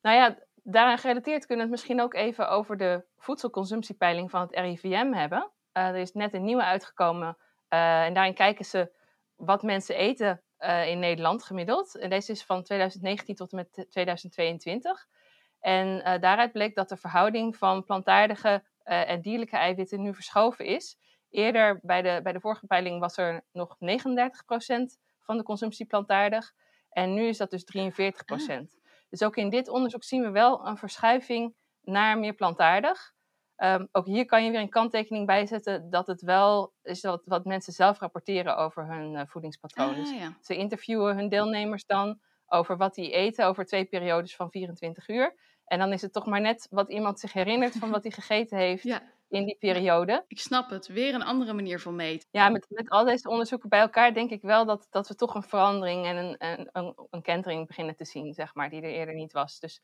Nou 0.00 0.16
ja, 0.16 0.45
daaraan 0.68 0.98
gerelateerd 0.98 1.46
kunnen 1.46 1.66
we 1.66 1.72
het 1.72 1.80
misschien 1.80 2.00
ook 2.00 2.14
even 2.14 2.48
over 2.48 2.76
de 2.76 3.04
voedselconsumptiepeiling 3.18 4.30
van 4.30 4.40
het 4.40 4.54
RIVM 4.54 5.12
hebben. 5.12 5.50
Uh, 5.72 5.88
er 5.88 5.96
is 5.96 6.12
net 6.12 6.34
een 6.34 6.44
nieuwe 6.44 6.64
uitgekomen 6.64 7.36
uh, 7.70 8.04
en 8.04 8.14
daarin 8.14 8.34
kijken 8.34 8.64
ze 8.64 8.92
wat 9.36 9.62
mensen 9.62 9.96
eten 9.96 10.42
uh, 10.60 10.88
in 10.88 10.98
Nederland 10.98 11.44
gemiddeld. 11.44 11.96
En 11.96 12.10
deze 12.10 12.32
is 12.32 12.44
van 12.44 12.62
2019 12.62 13.34
tot 13.34 13.52
en 13.52 13.56
met 13.56 13.86
2022. 13.90 15.06
En 15.60 16.20
daaruit 16.20 16.52
bleek 16.52 16.74
dat 16.74 16.88
de 16.88 16.96
verhouding 16.96 17.56
van 17.56 17.84
plantaardige 17.84 18.64
en 18.82 19.20
dierlijke 19.20 19.56
eiwitten 19.56 20.02
nu 20.02 20.14
verschoven 20.14 20.64
is. 20.64 20.98
Eerder 21.30 21.78
bij 21.82 22.02
de, 22.02 22.20
bij 22.22 22.32
de 22.32 22.40
vorige 22.40 22.66
peiling 22.66 23.00
was 23.00 23.16
er 23.16 23.44
nog 23.52 23.76
39% 23.76 23.78
van 25.20 25.36
de 25.36 25.42
consumptie 25.42 25.86
plantaardig. 25.86 26.52
En 26.90 27.14
nu 27.14 27.26
is 27.26 27.36
dat 27.36 27.50
dus 27.50 27.64
43%. 27.76 27.86
Ah. 28.26 28.58
Dus 29.08 29.22
ook 29.22 29.36
in 29.36 29.50
dit 29.50 29.68
onderzoek 29.68 30.04
zien 30.04 30.22
we 30.22 30.30
wel 30.30 30.66
een 30.66 30.76
verschuiving 30.76 31.54
naar 31.80 32.18
meer 32.18 32.34
plantaardig. 32.34 33.14
Um, 33.56 33.88
ook 33.92 34.06
hier 34.06 34.24
kan 34.24 34.44
je 34.44 34.50
weer 34.50 34.60
een 34.60 34.68
kanttekening 34.68 35.26
bij 35.26 35.46
zetten 35.46 35.90
dat 35.90 36.06
het 36.06 36.22
wel 36.22 36.72
is 36.82 37.02
wat, 37.02 37.22
wat 37.24 37.44
mensen 37.44 37.72
zelf 37.72 37.98
rapporteren 37.98 38.56
over 38.56 38.86
hun 38.86 39.12
uh, 39.12 39.20
voedingspatroon. 39.26 39.94
Ah, 39.94 40.18
ja. 40.18 40.36
Ze 40.40 40.56
interviewen 40.56 41.16
hun 41.16 41.28
deelnemers 41.28 41.86
dan 41.86 42.20
over 42.46 42.76
wat 42.76 42.94
die 42.94 43.10
eten 43.10 43.46
over 43.46 43.64
twee 43.64 43.84
periodes 43.84 44.36
van 44.36 44.50
24 44.50 45.08
uur. 45.08 45.34
En 45.64 45.78
dan 45.78 45.92
is 45.92 46.02
het 46.02 46.12
toch 46.12 46.26
maar 46.26 46.40
net 46.40 46.66
wat 46.70 46.90
iemand 46.90 47.20
zich 47.20 47.32
herinnert 47.32 47.76
van 47.76 47.90
wat 47.90 48.02
hij 48.02 48.12
gegeten 48.12 48.58
heeft 48.58 48.82
ja. 48.82 49.02
In 49.28 49.44
die 49.44 49.56
periode. 49.58 50.24
Ik 50.28 50.40
snap 50.40 50.70
het. 50.70 50.86
Weer 50.86 51.14
een 51.14 51.22
andere 51.22 51.52
manier 51.52 51.80
van 51.80 51.94
meten. 51.94 52.28
Ja, 52.30 52.48
met, 52.48 52.66
met 52.68 52.88
al 52.88 53.04
deze 53.04 53.28
onderzoeken 53.28 53.68
bij 53.68 53.80
elkaar 53.80 54.14
denk 54.14 54.30
ik 54.30 54.42
wel 54.42 54.64
dat, 54.64 54.86
dat 54.90 55.08
we 55.08 55.14
toch 55.14 55.34
een 55.34 55.42
verandering 55.42 56.06
en 56.06 56.16
een, 56.16 56.36
een, 56.38 56.68
een, 56.72 56.94
een 57.10 57.22
kentering 57.22 57.66
beginnen 57.66 57.96
te 57.96 58.04
zien, 58.04 58.34
zeg 58.34 58.54
maar, 58.54 58.70
die 58.70 58.82
er 58.82 58.90
eerder 58.90 59.14
niet 59.14 59.32
was. 59.32 59.58
Dus 59.58 59.82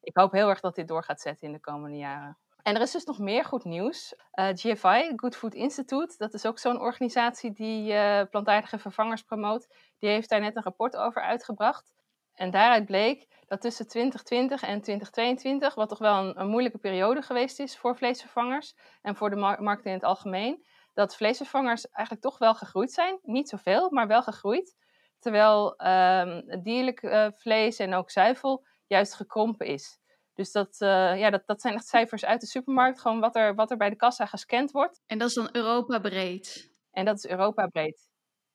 ik 0.00 0.16
hoop 0.16 0.32
heel 0.32 0.48
erg 0.48 0.60
dat 0.60 0.74
dit 0.74 0.88
door 0.88 1.04
gaat 1.04 1.20
zetten 1.20 1.46
in 1.46 1.52
de 1.52 1.60
komende 1.60 1.96
jaren. 1.96 2.38
En 2.62 2.74
er 2.74 2.80
is 2.80 2.90
dus 2.90 3.04
nog 3.04 3.18
meer 3.18 3.44
goed 3.44 3.64
nieuws. 3.64 4.14
Uh, 4.34 4.48
GFI, 4.48 5.12
Good 5.16 5.36
Food 5.36 5.54
Institute, 5.54 6.14
dat 6.16 6.34
is 6.34 6.46
ook 6.46 6.58
zo'n 6.58 6.80
organisatie 6.80 7.52
die 7.52 7.92
uh, 7.92 8.22
plantaardige 8.30 8.78
vervangers 8.78 9.22
promoot. 9.22 9.66
Die 9.98 10.10
heeft 10.10 10.28
daar 10.28 10.40
net 10.40 10.56
een 10.56 10.62
rapport 10.62 10.96
over 10.96 11.22
uitgebracht. 11.22 11.92
En 12.34 12.50
daaruit 12.50 12.86
bleek 12.86 13.26
dat 13.52 13.60
tussen 13.60 13.88
2020 13.88 14.62
en 14.62 14.80
2022, 14.80 15.74
wat 15.74 15.88
toch 15.88 15.98
wel 15.98 16.24
een, 16.24 16.40
een 16.40 16.48
moeilijke 16.48 16.78
periode 16.78 17.22
geweest 17.22 17.60
is 17.60 17.76
voor 17.78 17.96
vleesvervangers 17.96 18.74
en 19.02 19.16
voor 19.16 19.30
de 19.30 19.36
mar 19.36 19.62
markt 19.62 19.84
in 19.84 19.92
het 19.92 20.04
algemeen, 20.04 20.64
dat 20.94 21.16
vleesvervangers 21.16 21.88
eigenlijk 21.88 22.26
toch 22.26 22.38
wel 22.38 22.54
gegroeid 22.54 22.92
zijn. 22.92 23.18
Niet 23.22 23.48
zoveel, 23.48 23.90
maar 23.90 24.06
wel 24.06 24.22
gegroeid. 24.22 24.76
Terwijl 25.18 25.86
um, 25.86 26.62
dierlijk 26.62 27.02
uh, 27.02 27.26
vlees 27.34 27.78
en 27.78 27.94
ook 27.94 28.10
zuivel 28.10 28.64
juist 28.86 29.14
gekrompen 29.14 29.66
is. 29.66 29.98
Dus 30.34 30.52
dat, 30.52 30.76
uh, 30.80 31.18
ja, 31.18 31.30
dat, 31.30 31.42
dat 31.46 31.60
zijn 31.60 31.74
echt 31.74 31.86
cijfers 31.86 32.24
uit 32.24 32.40
de 32.40 32.46
supermarkt, 32.46 33.00
gewoon 33.00 33.20
wat 33.20 33.36
er, 33.36 33.54
wat 33.54 33.70
er 33.70 33.76
bij 33.76 33.90
de 33.90 33.96
kassa 33.96 34.26
gescand 34.26 34.70
wordt. 34.70 35.00
En 35.06 35.18
dat 35.18 35.28
is 35.28 35.34
dan 35.34 35.48
Europa 35.52 35.98
breed? 35.98 36.70
En 36.90 37.04
dat 37.04 37.16
is 37.16 37.26
Europa 37.26 37.66
breed. 37.66 38.08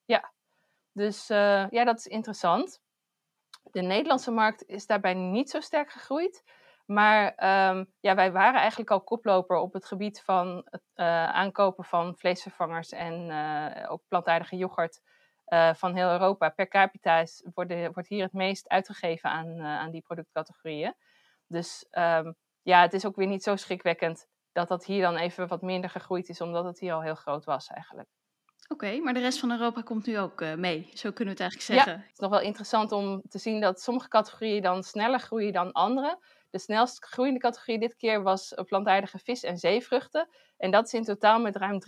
Ja, 0.05 0.33
dus 0.93 1.29
uh, 1.29 1.69
ja, 1.69 1.83
dat 1.83 1.97
is 1.97 2.05
interessant. 2.05 2.85
De 3.77 3.83
Nederlandse 3.83 4.31
markt 4.31 4.65
is 4.65 4.85
daarbij 4.85 5.13
niet 5.13 5.49
zo 5.49 5.59
sterk 5.59 5.91
gegroeid. 5.91 6.43
Maar 6.85 7.23
um, 7.69 7.93
ja, 7.99 8.15
wij 8.15 8.31
waren 8.31 8.59
eigenlijk 8.59 8.91
al 8.91 9.01
koploper 9.01 9.57
op 9.57 9.73
het 9.73 9.85
gebied 9.85 10.21
van 10.21 10.67
het 10.69 10.83
uh, 10.95 11.25
aankopen 11.25 11.83
van 11.83 12.15
vleesvervangers 12.15 12.91
en 12.91 13.29
uh, 13.29 13.91
ook 13.91 14.01
plantaardige 14.07 14.55
yoghurt 14.55 15.01
uh, 15.47 15.73
van 15.73 15.95
heel 15.95 16.09
Europa. 16.09 16.49
Per 16.49 16.67
capita 16.67 17.23
wordt 17.53 18.07
hier 18.07 18.23
het 18.23 18.33
meest 18.33 18.69
uitgegeven 18.69 19.29
aan, 19.29 19.61
aan 19.61 19.91
die 19.91 20.01
productcategorieën. 20.01 20.95
Dus 21.47 21.87
um, 21.91 22.35
ja, 22.61 22.81
het 22.81 22.93
is 22.93 23.05
ook 23.05 23.15
weer 23.15 23.27
niet 23.27 23.43
zo 23.43 23.55
schrikwekkend 23.55 24.27
dat 24.51 24.67
dat 24.67 24.85
hier 24.85 25.01
dan 25.01 25.15
even 25.15 25.47
wat 25.47 25.61
minder 25.61 25.89
gegroeid 25.89 26.29
is, 26.29 26.41
omdat 26.41 26.65
het 26.65 26.79
hier 26.79 26.93
al 26.93 27.01
heel 27.01 27.15
groot 27.15 27.45
was 27.45 27.67
eigenlijk. 27.67 28.09
Oké, 28.69 28.85
okay, 28.85 28.99
maar 28.99 29.13
de 29.13 29.19
rest 29.19 29.39
van 29.39 29.51
Europa 29.51 29.81
komt 29.81 30.05
nu 30.05 30.19
ook 30.19 30.41
uh, 30.41 30.53
mee. 30.53 30.89
Zo 30.93 31.11
kunnen 31.11 31.35
we 31.35 31.43
het 31.43 31.51
eigenlijk 31.51 31.61
zeggen. 31.61 31.91
Ja, 31.91 31.97
het 31.97 32.13
is 32.13 32.19
nog 32.19 32.29
wel 32.29 32.41
interessant 32.41 32.91
om 32.91 33.21
te 33.29 33.37
zien 33.37 33.61
dat 33.61 33.81
sommige 33.81 34.07
categorieën 34.07 34.61
dan 34.61 34.83
sneller 34.83 35.19
groeien 35.19 35.53
dan 35.53 35.71
andere. 35.71 36.19
De 36.49 36.59
snelst 36.59 37.05
groeiende 37.05 37.39
categorie 37.39 37.79
dit 37.79 37.95
keer 37.95 38.23
was 38.23 38.53
plantaardige 38.65 39.19
vis 39.19 39.43
en 39.43 39.57
zeevruchten. 39.57 40.27
En 40.57 40.71
dat 40.71 40.85
is 40.85 40.93
in 40.93 41.03
totaal 41.03 41.39
met 41.39 41.55
ruim 41.55 41.79
300% 41.79 41.85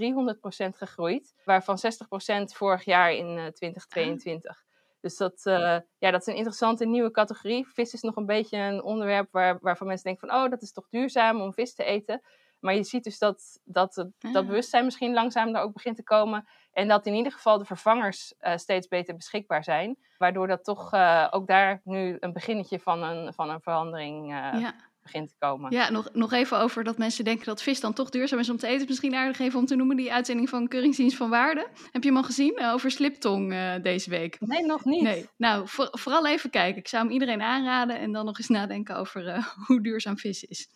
gegroeid, 0.69 1.33
waarvan 1.43 1.77
60% 1.77 2.43
vorig 2.43 2.83
jaar 2.83 3.13
in 3.13 3.37
uh, 3.37 3.45
2022. 3.45 4.51
Ah. 4.51 4.57
Dus 5.01 5.17
dat, 5.17 5.41
uh, 5.43 5.77
ja, 5.97 6.11
dat 6.11 6.21
is 6.21 6.27
een 6.27 6.35
interessante 6.35 6.85
nieuwe 6.85 7.11
categorie. 7.11 7.67
Vis 7.67 7.93
is 7.93 8.01
nog 8.01 8.15
een 8.15 8.25
beetje 8.25 8.57
een 8.57 8.83
onderwerp 8.83 9.31
waar, 9.31 9.57
waarvan 9.61 9.87
mensen 9.87 10.05
denken 10.05 10.27
van... 10.27 10.37
oh, 10.37 10.49
dat 10.49 10.61
is 10.61 10.71
toch 10.71 10.87
duurzaam 10.89 11.41
om 11.41 11.53
vis 11.53 11.73
te 11.73 11.83
eten. 11.83 12.21
Maar 12.59 12.75
je 12.75 12.83
ziet 12.83 13.03
dus 13.03 13.19
dat, 13.19 13.59
dat, 13.63 13.93
dat 13.93 14.35
Ah. 14.35 14.45
bewustzijn 14.47 14.85
misschien 14.85 15.13
langzaam 15.13 15.53
daar 15.53 15.61
ook 15.63 15.73
begint 15.73 15.95
te 15.95 16.03
komen. 16.03 16.47
En 16.73 16.87
dat 16.87 17.05
in 17.05 17.13
ieder 17.13 17.31
geval 17.31 17.57
de 17.57 17.65
vervangers 17.65 18.33
uh, 18.41 18.55
steeds 18.55 18.87
beter 18.87 19.15
beschikbaar 19.15 19.63
zijn. 19.63 19.97
Waardoor 20.17 20.47
dat 20.47 20.63
toch 20.63 20.93
uh, 20.93 21.27
ook 21.29 21.47
daar 21.47 21.81
nu 21.83 22.17
een 22.19 22.33
beginnetje 22.33 22.79
van 22.79 23.03
een, 23.03 23.33
van 23.33 23.49
een 23.49 23.61
verandering 23.61 24.23
uh, 24.23 24.61
ja. 24.61 24.75
begint 25.01 25.29
te 25.29 25.35
komen. 25.39 25.71
Ja, 25.71 25.89
nog, 25.89 26.09
nog 26.13 26.31
even 26.31 26.59
over 26.59 26.83
dat 26.83 26.97
mensen 26.97 27.23
denken 27.23 27.45
dat 27.45 27.61
vis 27.61 27.79
dan 27.79 27.93
toch 27.93 28.09
duurzaam 28.09 28.39
is 28.39 28.49
om 28.49 28.57
te 28.57 28.67
eten. 28.67 28.87
Misschien 28.87 29.15
aardig 29.15 29.39
even 29.39 29.59
om 29.59 29.65
te 29.65 29.75
noemen 29.75 29.95
die 29.95 30.13
uitzending 30.13 30.49
van 30.49 30.67
Keuringsdienst 30.67 31.17
van 31.17 31.29
Waarde. 31.29 31.67
Heb 31.91 32.03
je 32.03 32.09
hem 32.09 32.17
al 32.17 32.23
gezien 32.23 32.61
over 32.63 32.91
sliptong 32.91 33.53
deze 33.81 34.09
week? 34.09 34.37
Nee, 34.39 34.65
nog 34.65 34.85
niet. 34.85 35.01
Nee. 35.03 35.29
Nou, 35.37 35.67
voor, 35.67 35.87
vooral 35.91 36.27
even 36.27 36.49
kijken. 36.49 36.79
Ik 36.79 36.87
zou 36.87 37.03
hem 37.03 37.13
iedereen 37.13 37.41
aanraden 37.41 37.99
en 37.99 38.11
dan 38.11 38.25
nog 38.25 38.37
eens 38.37 38.47
nadenken 38.47 38.95
over 38.95 39.45
hoe 39.67 39.81
duurzaam 39.81 40.17
vis 40.17 40.43
is. 40.43 40.69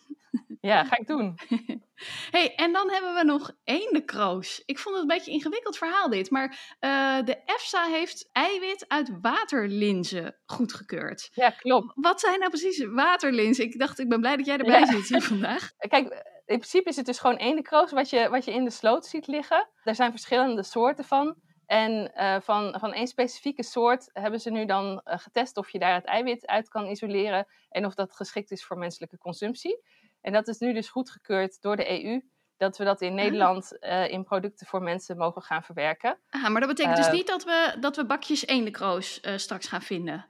Ja, 0.68 0.84
ga 0.84 0.98
ik 0.98 1.08
doen. 1.08 1.36
hey, 2.36 2.56
en 2.56 2.74
dan 2.74 2.92
hebben 2.92 3.14
we 3.14 3.24
nog 3.24 3.52
eendenkroos. 3.64 4.64
Ik 4.66 4.80
vond 4.80 4.96
het 4.96 5.04
een 5.04 5.16
beetje 5.16 5.32
een 5.32 5.38
ingewikkeld 5.38 5.78
verhaal 5.78 6.10
dit. 6.10 6.30
Maar 6.30 6.76
uh, 6.80 7.26
de 7.26 7.42
EFSA 7.46 7.86
heeft 7.86 8.30
eiwit 8.32 8.86
uit 8.88 9.12
waterlinzen 9.22 10.36
goedgekeurd. 10.46 11.30
Ja, 11.34 11.50
klopt. 11.50 11.92
Wat 11.96 12.20
zijn 12.20 12.40
nou 12.40 12.50
precies 12.50 12.86
waterlinzen? 12.86 13.64
Ik 13.64 13.80
dacht, 13.80 14.00
ik 14.00 14.10
ben 14.10 14.20
blij 14.20 14.36
dat 14.36 14.46
jij 14.46 14.58
erbij 14.58 14.80
ja. 14.80 15.02
zit 15.02 15.24
vandaag. 15.24 15.72
Kijk, 15.78 16.06
in 16.46 16.58
principe 16.58 16.90
is 16.90 16.96
het 16.96 17.06
dus 17.06 17.20
gewoon 17.20 17.38
eendenkroos 17.38 17.92
wat 17.92 18.10
je, 18.10 18.30
wat 18.30 18.46
je 18.46 18.54
in 18.54 18.64
de 18.64 18.72
sloot 18.72 19.06
ziet 19.06 19.28
liggen. 19.28 19.70
Er 19.84 19.96
zijn 19.96 20.12
verschillende 20.12 20.64
soorten 20.64 21.06
van. 21.06 21.36
En 21.66 22.12
uh, 22.16 22.36
van, 22.42 22.80
van 22.80 22.94
één 22.94 23.08
specifieke 23.08 23.64
soort 23.64 24.10
hebben 24.14 24.40
ze 24.40 24.52
nu 24.52 24.66
dan 24.66 25.02
uh, 25.06 25.18
getest 25.18 25.58
of 25.58 25.70
je 25.70 25.80
daar 25.80 25.94
het 25.94 26.06
eiwit 26.06 26.48
uit 26.48 26.70
kan 26.70 26.88
isoleren. 26.88 27.48
En 27.70 27.86
of 27.86 27.94
dat 27.94 28.16
geschikt 28.16 28.52
is 28.52 28.66
voor 28.66 28.78
menselijke 28.78 29.18
consumptie. 29.18 29.82
En 30.24 30.34
dat 30.34 30.48
is 30.48 30.60
nu 30.60 30.74
dus 30.74 30.90
goedgekeurd 30.90 31.62
door 31.62 31.76
de 31.76 32.04
EU. 32.04 32.22
Dat 32.58 32.78
we 32.78 32.84
dat 32.84 33.02
in 33.02 33.16
Nederland 33.16 33.78
uh, 33.80 34.10
in 34.10 34.24
producten 34.24 34.68
voor 34.68 34.82
mensen 34.82 35.18
mogen 35.18 35.42
gaan 35.42 35.64
verwerken. 35.64 36.20
Ah, 36.30 36.50
maar 36.50 36.62
dat 36.62 36.70
betekent 36.70 36.98
dus 36.98 37.12
niet 37.12 37.28
dat 37.28 37.44
we, 37.44 37.76
dat 37.80 37.96
we 37.96 38.06
bakjes 38.06 38.46
eendenkroos 38.46 39.20
uh, 39.22 39.38
straks 39.38 39.68
gaan 39.68 39.82
vinden 39.82 40.26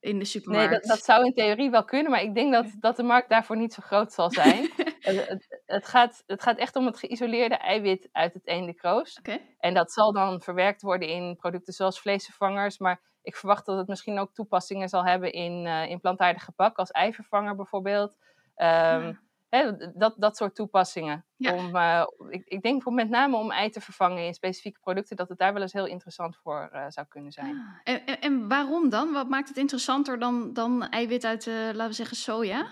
in 0.00 0.18
de 0.18 0.24
supermarkt. 0.24 0.70
Nee, 0.70 0.80
dat, 0.80 0.88
dat, 0.88 1.04
zou 1.04 1.24
in 1.24 1.34
theorie 1.34 1.70
wel 1.70 1.84
kunnen. 1.84 2.10
Maar 2.10 2.22
ik 2.22 2.34
denk 2.34 2.52
dat, 2.52 2.66
dat 2.78 2.96
de 2.96 3.02
markt 3.02 3.28
daarvoor 3.28 3.56
niet 3.56 3.72
zo 3.72 3.82
groot 3.82 4.12
zal 4.12 4.30
zijn. 4.30 4.70
het, 5.00 5.62
het, 5.66 5.86
gaat, 5.86 6.22
het 6.26 6.42
gaat 6.42 6.58
echt 6.58 6.76
om 6.76 6.86
het 6.86 6.98
geïsoleerde 6.98 7.56
eiwit 7.56 8.08
uit 8.12 8.34
het 8.34 8.46
eendekroos. 8.46 9.18
Okay. 9.18 9.54
En 9.58 9.74
dat 9.74 9.92
zal 9.92 10.12
dan 10.12 10.40
verwerkt 10.40 10.82
worden 10.82 11.08
in 11.08 11.36
producten 11.36 11.72
zoals 11.72 12.00
vleesvervangers. 12.00 12.78
Maar 12.78 13.00
ik 13.22 13.36
verwacht 13.36 13.66
dat 13.66 13.78
het 13.78 13.88
misschien 13.88 14.18
ook 14.18 14.34
toepassingen 14.34 14.88
zal 14.88 15.04
hebben 15.04 15.32
in, 15.32 15.66
uh, 15.66 15.90
in 15.90 16.00
plantaardig 16.00 16.44
gebak. 16.44 16.76
Als 16.76 16.90
eivervanger 16.90 17.56
bijvoorbeeld. 17.56 18.16
Um, 18.56 18.66
ja. 18.66 19.18
Dat, 19.94 20.14
dat 20.16 20.36
soort 20.36 20.54
toepassingen. 20.54 21.26
Ja. 21.36 21.54
Om, 21.54 21.76
uh, 21.76 22.06
ik, 22.28 22.44
ik 22.44 22.62
denk 22.62 22.82
voor 22.82 22.92
met 22.92 23.08
name 23.08 23.36
om 23.36 23.50
ei 23.50 23.70
te 23.70 23.80
vervangen 23.80 24.24
in 24.24 24.34
specifieke 24.34 24.80
producten, 24.80 25.16
dat 25.16 25.28
het 25.28 25.38
daar 25.38 25.52
wel 25.52 25.62
eens 25.62 25.72
heel 25.72 25.86
interessant 25.86 26.36
voor 26.36 26.70
uh, 26.72 26.84
zou 26.88 27.06
kunnen 27.06 27.32
zijn. 27.32 27.56
Ah. 27.56 27.80
En, 27.84 28.06
en, 28.06 28.20
en, 28.20 28.48
waarom 28.48 28.88
dan? 28.88 29.12
Wat 29.12 29.28
maakt 29.28 29.48
het 29.48 29.56
interessanter 29.56 30.18
dan, 30.18 30.52
dan 30.52 30.88
eiwit 30.88 31.24
uit, 31.24 31.46
uh, 31.46 31.54
laten 31.54 31.88
we 31.88 31.92
zeggen, 31.92 32.16
soja? 32.16 32.66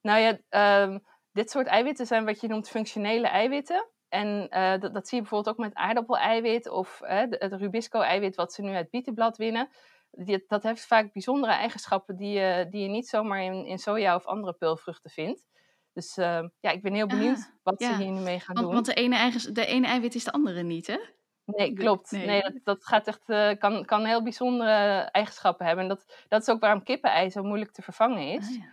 Nou 0.00 0.38
ja, 0.50 0.82
um, 0.82 1.04
dit 1.32 1.50
soort 1.50 1.66
eiwitten 1.66 2.06
zijn 2.06 2.24
wat 2.24 2.40
je 2.40 2.48
noemt 2.48 2.68
functionele 2.68 3.26
eiwitten. 3.26 3.88
En 4.08 4.48
dat, 4.80 4.94
dat, 4.94 5.08
zie 5.08 5.16
je 5.16 5.22
bijvoorbeeld 5.22 5.48
ook 5.48 5.64
met 5.64 5.74
aardappeleiwit 5.74 6.68
of 6.68 7.00
het 7.04 7.36
rubisco-eiwit 7.52 8.34
wat 8.34 8.52
ze 8.52 8.62
nu 8.62 8.74
uit 8.74 8.90
bietenblad 8.90 9.36
winnen. 9.36 9.68
Die, 10.10 10.44
dat 10.46 10.62
heeft 10.62 10.86
vaak 10.86 11.12
bijzondere 11.12 11.52
eigenschappen 11.52 12.16
die 12.16 12.38
je, 12.38 12.66
die 12.70 12.82
je 12.82 12.88
niet 12.88 13.08
zomaar 13.08 13.42
in, 13.42 13.66
in 13.66 13.78
soja 13.78 14.14
of 14.14 14.26
andere 14.26 14.52
peulvruchten 14.52 15.10
vindt. 15.10 15.46
Dus 15.92 16.16
uh, 16.16 16.44
ja, 16.60 16.70
ik 16.70 16.82
ben 16.82 16.94
heel 16.94 17.06
benieuwd 17.06 17.38
ah, 17.38 17.62
wat 17.62 17.82
ze 17.82 17.94
hier 17.94 18.10
nu 18.10 18.20
mee 18.20 18.40
gaan 18.40 18.54
want, 18.54 18.66
doen. 18.66 18.74
Want 18.74 18.86
de 18.86 18.94
ene, 18.94 19.16
eigen, 19.16 19.54
de 19.54 19.66
ene 19.66 19.86
eiwit 19.86 20.14
is 20.14 20.24
de 20.24 20.32
andere 20.32 20.62
niet, 20.62 20.86
hè? 20.86 20.98
Nee, 21.44 21.72
klopt. 21.72 22.10
Nee, 22.10 22.26
nee 22.26 22.42
dat, 22.42 22.52
dat, 22.64 22.86
gaat 22.86 23.06
echt, 23.06 23.22
uh, 23.26 23.50
kan, 23.58 23.84
kan 23.84 24.04
heel 24.04 24.22
bijzondere 24.22 25.00
eigenschappen 25.00 25.66
hebben. 25.66 25.84
En 25.84 25.88
dat, 25.88 26.24
dat 26.28 26.42
is 26.42 26.48
ook 26.48 26.60
waarom 26.60 26.82
kippenei 26.82 27.30
zo 27.30 27.42
moeilijk 27.42 27.72
te 27.72 27.82
vervangen 27.82 28.32
is. 28.32 28.48
Ah, 28.48 28.64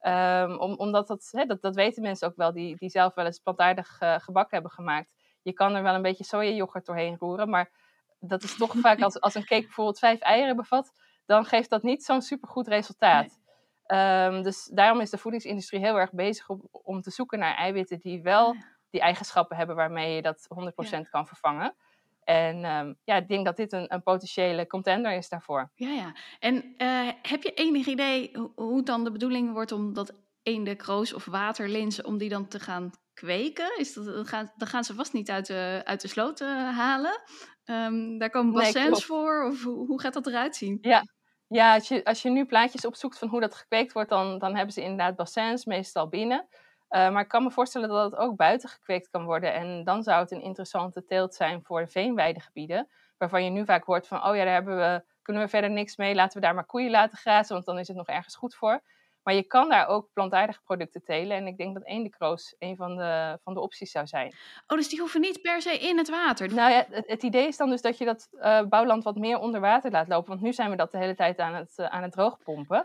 ja. 0.00 0.42
um, 0.42 0.58
om, 0.58 0.74
omdat 0.74 1.06
dat, 1.06 1.28
hè, 1.30 1.44
dat, 1.44 1.62
dat 1.62 1.74
weten 1.74 2.02
mensen 2.02 2.28
ook 2.28 2.36
wel, 2.36 2.52
die, 2.52 2.76
die 2.76 2.90
zelf 2.90 3.14
wel 3.14 3.24
eens 3.24 3.38
plantaardig 3.38 4.00
uh, 4.00 4.18
gebak 4.18 4.50
hebben 4.50 4.70
gemaakt. 4.70 5.14
Je 5.42 5.52
kan 5.52 5.74
er 5.74 5.82
wel 5.82 5.94
een 5.94 6.02
beetje 6.02 6.24
sojayoghurt 6.24 6.86
doorheen 6.86 7.16
roeren, 7.18 7.50
maar 7.50 7.70
dat 8.26 8.42
is 8.42 8.56
toch 8.56 8.74
vaak 8.76 9.02
als, 9.02 9.20
als 9.20 9.34
een 9.34 9.44
cake 9.44 9.62
bijvoorbeeld 9.62 9.98
vijf 9.98 10.20
eieren 10.20 10.56
bevat, 10.56 10.92
dan 11.26 11.44
geeft 11.44 11.70
dat 11.70 11.82
niet 11.82 12.04
zo'n 12.04 12.22
supergoed 12.22 12.68
resultaat. 12.68 13.22
Nee. 13.22 13.42
Um, 13.86 14.42
dus 14.42 14.70
daarom 14.72 15.00
is 15.00 15.10
de 15.10 15.18
voedingsindustrie 15.18 15.80
heel 15.80 15.98
erg 15.98 16.12
bezig 16.12 16.48
om, 16.48 16.68
om 16.70 17.00
te 17.00 17.10
zoeken 17.10 17.38
naar 17.38 17.54
eiwitten 17.54 17.98
die 17.98 18.22
wel 18.22 18.56
die 18.90 19.00
eigenschappen 19.00 19.56
hebben 19.56 19.76
waarmee 19.76 20.14
je 20.14 20.22
dat 20.22 20.48
100% 20.86 20.88
ja. 20.90 21.02
kan 21.02 21.26
vervangen. 21.26 21.74
En 22.24 22.64
um, 22.64 22.96
ja, 23.04 23.16
ik 23.16 23.28
denk 23.28 23.44
dat 23.44 23.56
dit 23.56 23.72
een, 23.72 23.94
een, 23.94 24.02
potentiële 24.02 24.66
contender 24.66 25.12
is 25.12 25.28
daarvoor. 25.28 25.70
Ja, 25.74 25.88
ja. 25.88 26.12
En 26.38 26.74
uh, 26.78 27.08
heb 27.22 27.42
je 27.42 27.52
enig 27.54 27.86
idee 27.86 28.30
hoe, 28.32 28.52
hoe 28.54 28.82
dan 28.82 29.04
de 29.04 29.10
bedoeling 29.10 29.52
wordt 29.52 29.72
om 29.72 29.92
dat 29.92 30.12
eende, 30.42 30.74
kroos 30.74 31.12
of 31.12 31.24
waterlinzen, 31.24 32.04
om 32.04 32.18
die 32.18 32.28
dan 32.28 32.48
te 32.48 32.60
gaan 32.60 32.90
kweken? 33.14 33.78
Is 33.78 33.94
dat, 33.94 34.04
dat 34.04 34.28
gaan, 34.28 34.52
dan 34.56 34.68
gaan 34.68 34.84
ze 34.84 34.94
vast 34.94 35.12
niet 35.12 35.30
uit 35.30 35.46
de, 35.46 35.80
uit 35.84 36.00
de 36.00 36.08
sloot 36.08 36.40
uh, 36.40 36.48
halen. 36.76 37.22
Um, 37.64 38.18
daar 38.18 38.30
komen 38.30 38.52
bassins 38.52 38.98
nee, 38.98 39.06
voor, 39.06 39.44
of 39.44 39.62
hoe, 39.62 39.86
hoe, 39.86 40.00
gaat 40.00 40.12
dat 40.12 40.26
eruit 40.26 40.56
zien? 40.56 40.78
Ja, 40.80 41.02
ja 41.46 41.74
als, 41.74 41.88
je, 41.88 42.04
als 42.04 42.22
je 42.22 42.30
nu 42.30 42.44
plaatjes 42.44 42.86
opzoekt 42.86 43.18
van 43.18 43.28
hoe 43.28 43.40
dat 43.40 43.54
gekweekt 43.54 43.92
wordt, 43.92 44.10
dan, 44.10 44.38
dan 44.38 44.54
hebben 44.54 44.74
ze 44.74 44.82
inderdaad 44.82 45.16
bassins, 45.16 45.64
meestal 45.64 46.08
binnen. 46.08 46.48
Uh, 46.94 47.10
maar 47.10 47.22
ik 47.22 47.28
kan 47.28 47.42
me 47.42 47.50
voorstellen 47.50 47.88
dat 47.88 48.10
het 48.10 48.20
ook 48.20 48.36
buiten 48.36 48.68
gekweekt 48.68 49.08
kan 49.10 49.24
worden. 49.24 49.54
En 49.54 49.84
dan 49.84 50.02
zou 50.02 50.20
het 50.20 50.30
een 50.30 50.42
interessante 50.42 51.04
teelt 51.04 51.34
zijn 51.34 51.62
voor 51.62 51.88
veenweidegebieden. 51.88 52.88
Waarvan 53.18 53.44
je 53.44 53.50
nu 53.50 53.64
vaak 53.64 53.84
hoort 53.84 54.06
van, 54.06 54.24
oh 54.26 54.36
ja, 54.36 54.44
daar 54.44 54.54
hebben 54.54 54.76
we, 54.76 55.04
kunnen 55.22 55.42
we 55.42 55.48
verder 55.48 55.70
niks 55.70 55.96
mee. 55.96 56.14
Laten 56.14 56.40
we 56.40 56.46
daar 56.46 56.54
maar 56.54 56.66
koeien 56.66 56.90
laten 56.90 57.18
grazen, 57.18 57.54
want 57.54 57.66
dan 57.66 57.78
is 57.78 57.88
het 57.88 57.96
nog 57.96 58.06
ergens 58.06 58.36
goed 58.36 58.54
voor. 58.54 58.82
Maar 59.24 59.34
je 59.34 59.42
kan 59.42 59.68
daar 59.68 59.86
ook 59.86 60.08
plantaardige 60.12 60.60
producten 60.62 61.04
telen. 61.04 61.36
En 61.36 61.46
ik 61.46 61.56
denk 61.56 61.74
dat 61.74 61.84
eendekroos 61.84 62.54
een 62.58 62.76
van 62.76 62.96
de, 62.96 63.38
van 63.42 63.54
de 63.54 63.60
opties 63.60 63.90
zou 63.90 64.06
zijn. 64.06 64.34
Oh, 64.66 64.78
dus 64.78 64.88
die 64.88 65.00
hoeven 65.00 65.20
niet 65.20 65.42
per 65.42 65.62
se 65.62 65.78
in 65.78 65.98
het 65.98 66.10
water? 66.10 66.54
Nou 66.54 66.70
ja, 66.70 66.86
het, 66.90 67.06
het 67.06 67.22
idee 67.22 67.46
is 67.46 67.56
dan 67.56 67.70
dus 67.70 67.82
dat 67.82 67.98
je 67.98 68.04
dat 68.04 68.28
uh, 68.32 68.62
bouwland 68.62 69.04
wat 69.04 69.16
meer 69.16 69.38
onder 69.38 69.60
water 69.60 69.90
laat 69.90 70.08
lopen. 70.08 70.28
Want 70.28 70.40
nu 70.40 70.52
zijn 70.52 70.70
we 70.70 70.76
dat 70.76 70.92
de 70.92 70.98
hele 70.98 71.14
tijd 71.14 71.38
aan 71.38 71.54
het, 71.54 71.72
uh, 71.76 71.86
aan 71.86 72.02
het 72.02 72.12
droogpompen. 72.12 72.82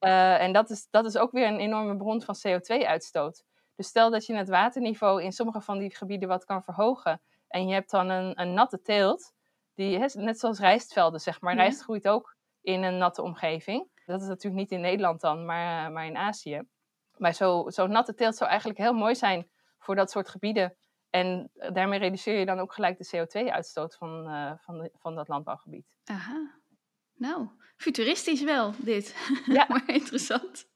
Uh, 0.00 0.42
en 0.42 0.52
dat 0.52 0.70
is, 0.70 0.86
dat 0.90 1.04
is 1.04 1.16
ook 1.16 1.32
weer 1.32 1.46
een 1.46 1.58
enorme 1.58 1.96
bron 1.96 2.22
van 2.22 2.36
CO2-uitstoot. 2.36 3.44
Dus 3.76 3.86
stel 3.86 4.10
dat 4.10 4.26
je 4.26 4.34
het 4.34 4.48
waterniveau 4.48 5.22
in 5.22 5.32
sommige 5.32 5.60
van 5.60 5.78
die 5.78 5.96
gebieden 5.96 6.28
wat 6.28 6.44
kan 6.44 6.62
verhogen. 6.62 7.20
En 7.48 7.68
je 7.68 7.74
hebt 7.74 7.90
dan 7.90 8.08
een, 8.08 8.40
een 8.40 8.54
natte 8.54 8.82
teelt, 8.82 9.32
die, 9.74 9.98
net 9.98 10.38
zoals 10.38 10.58
rijstvelden, 10.58 11.20
zeg 11.20 11.40
maar. 11.40 11.54
Rijst 11.54 11.82
groeit 11.82 12.08
ook 12.08 12.36
in 12.60 12.82
een 12.82 12.98
natte 12.98 13.22
omgeving. 13.22 13.88
Dat 14.06 14.20
is 14.20 14.28
natuurlijk 14.28 14.62
niet 14.62 14.70
in 14.70 14.80
Nederland 14.80 15.20
dan, 15.20 15.44
maar, 15.44 15.92
maar 15.92 16.06
in 16.06 16.16
Azië. 16.16 16.62
Maar 17.16 17.34
zo'n 17.34 17.70
zo 17.70 17.86
natte 17.86 18.14
teelt 18.14 18.36
zou 18.36 18.50
eigenlijk 18.50 18.78
heel 18.78 18.92
mooi 18.92 19.14
zijn 19.14 19.50
voor 19.78 19.94
dat 19.94 20.10
soort 20.10 20.28
gebieden. 20.28 20.76
En 21.10 21.50
daarmee 21.72 21.98
reduceer 21.98 22.38
je 22.38 22.46
dan 22.46 22.58
ook 22.58 22.72
gelijk 22.72 22.98
de 22.98 23.16
CO2-uitstoot 23.16 23.96
van, 23.96 24.30
uh, 24.30 24.52
van, 24.56 24.90
van 24.92 25.14
dat 25.14 25.28
landbouwgebied. 25.28 25.86
Aha. 26.04 26.60
Nou, 27.16 27.48
futuristisch 27.76 28.42
wel 28.42 28.74
dit. 28.78 29.14
Ja. 29.46 29.66
maar 29.68 29.88
interessant. 29.88 30.66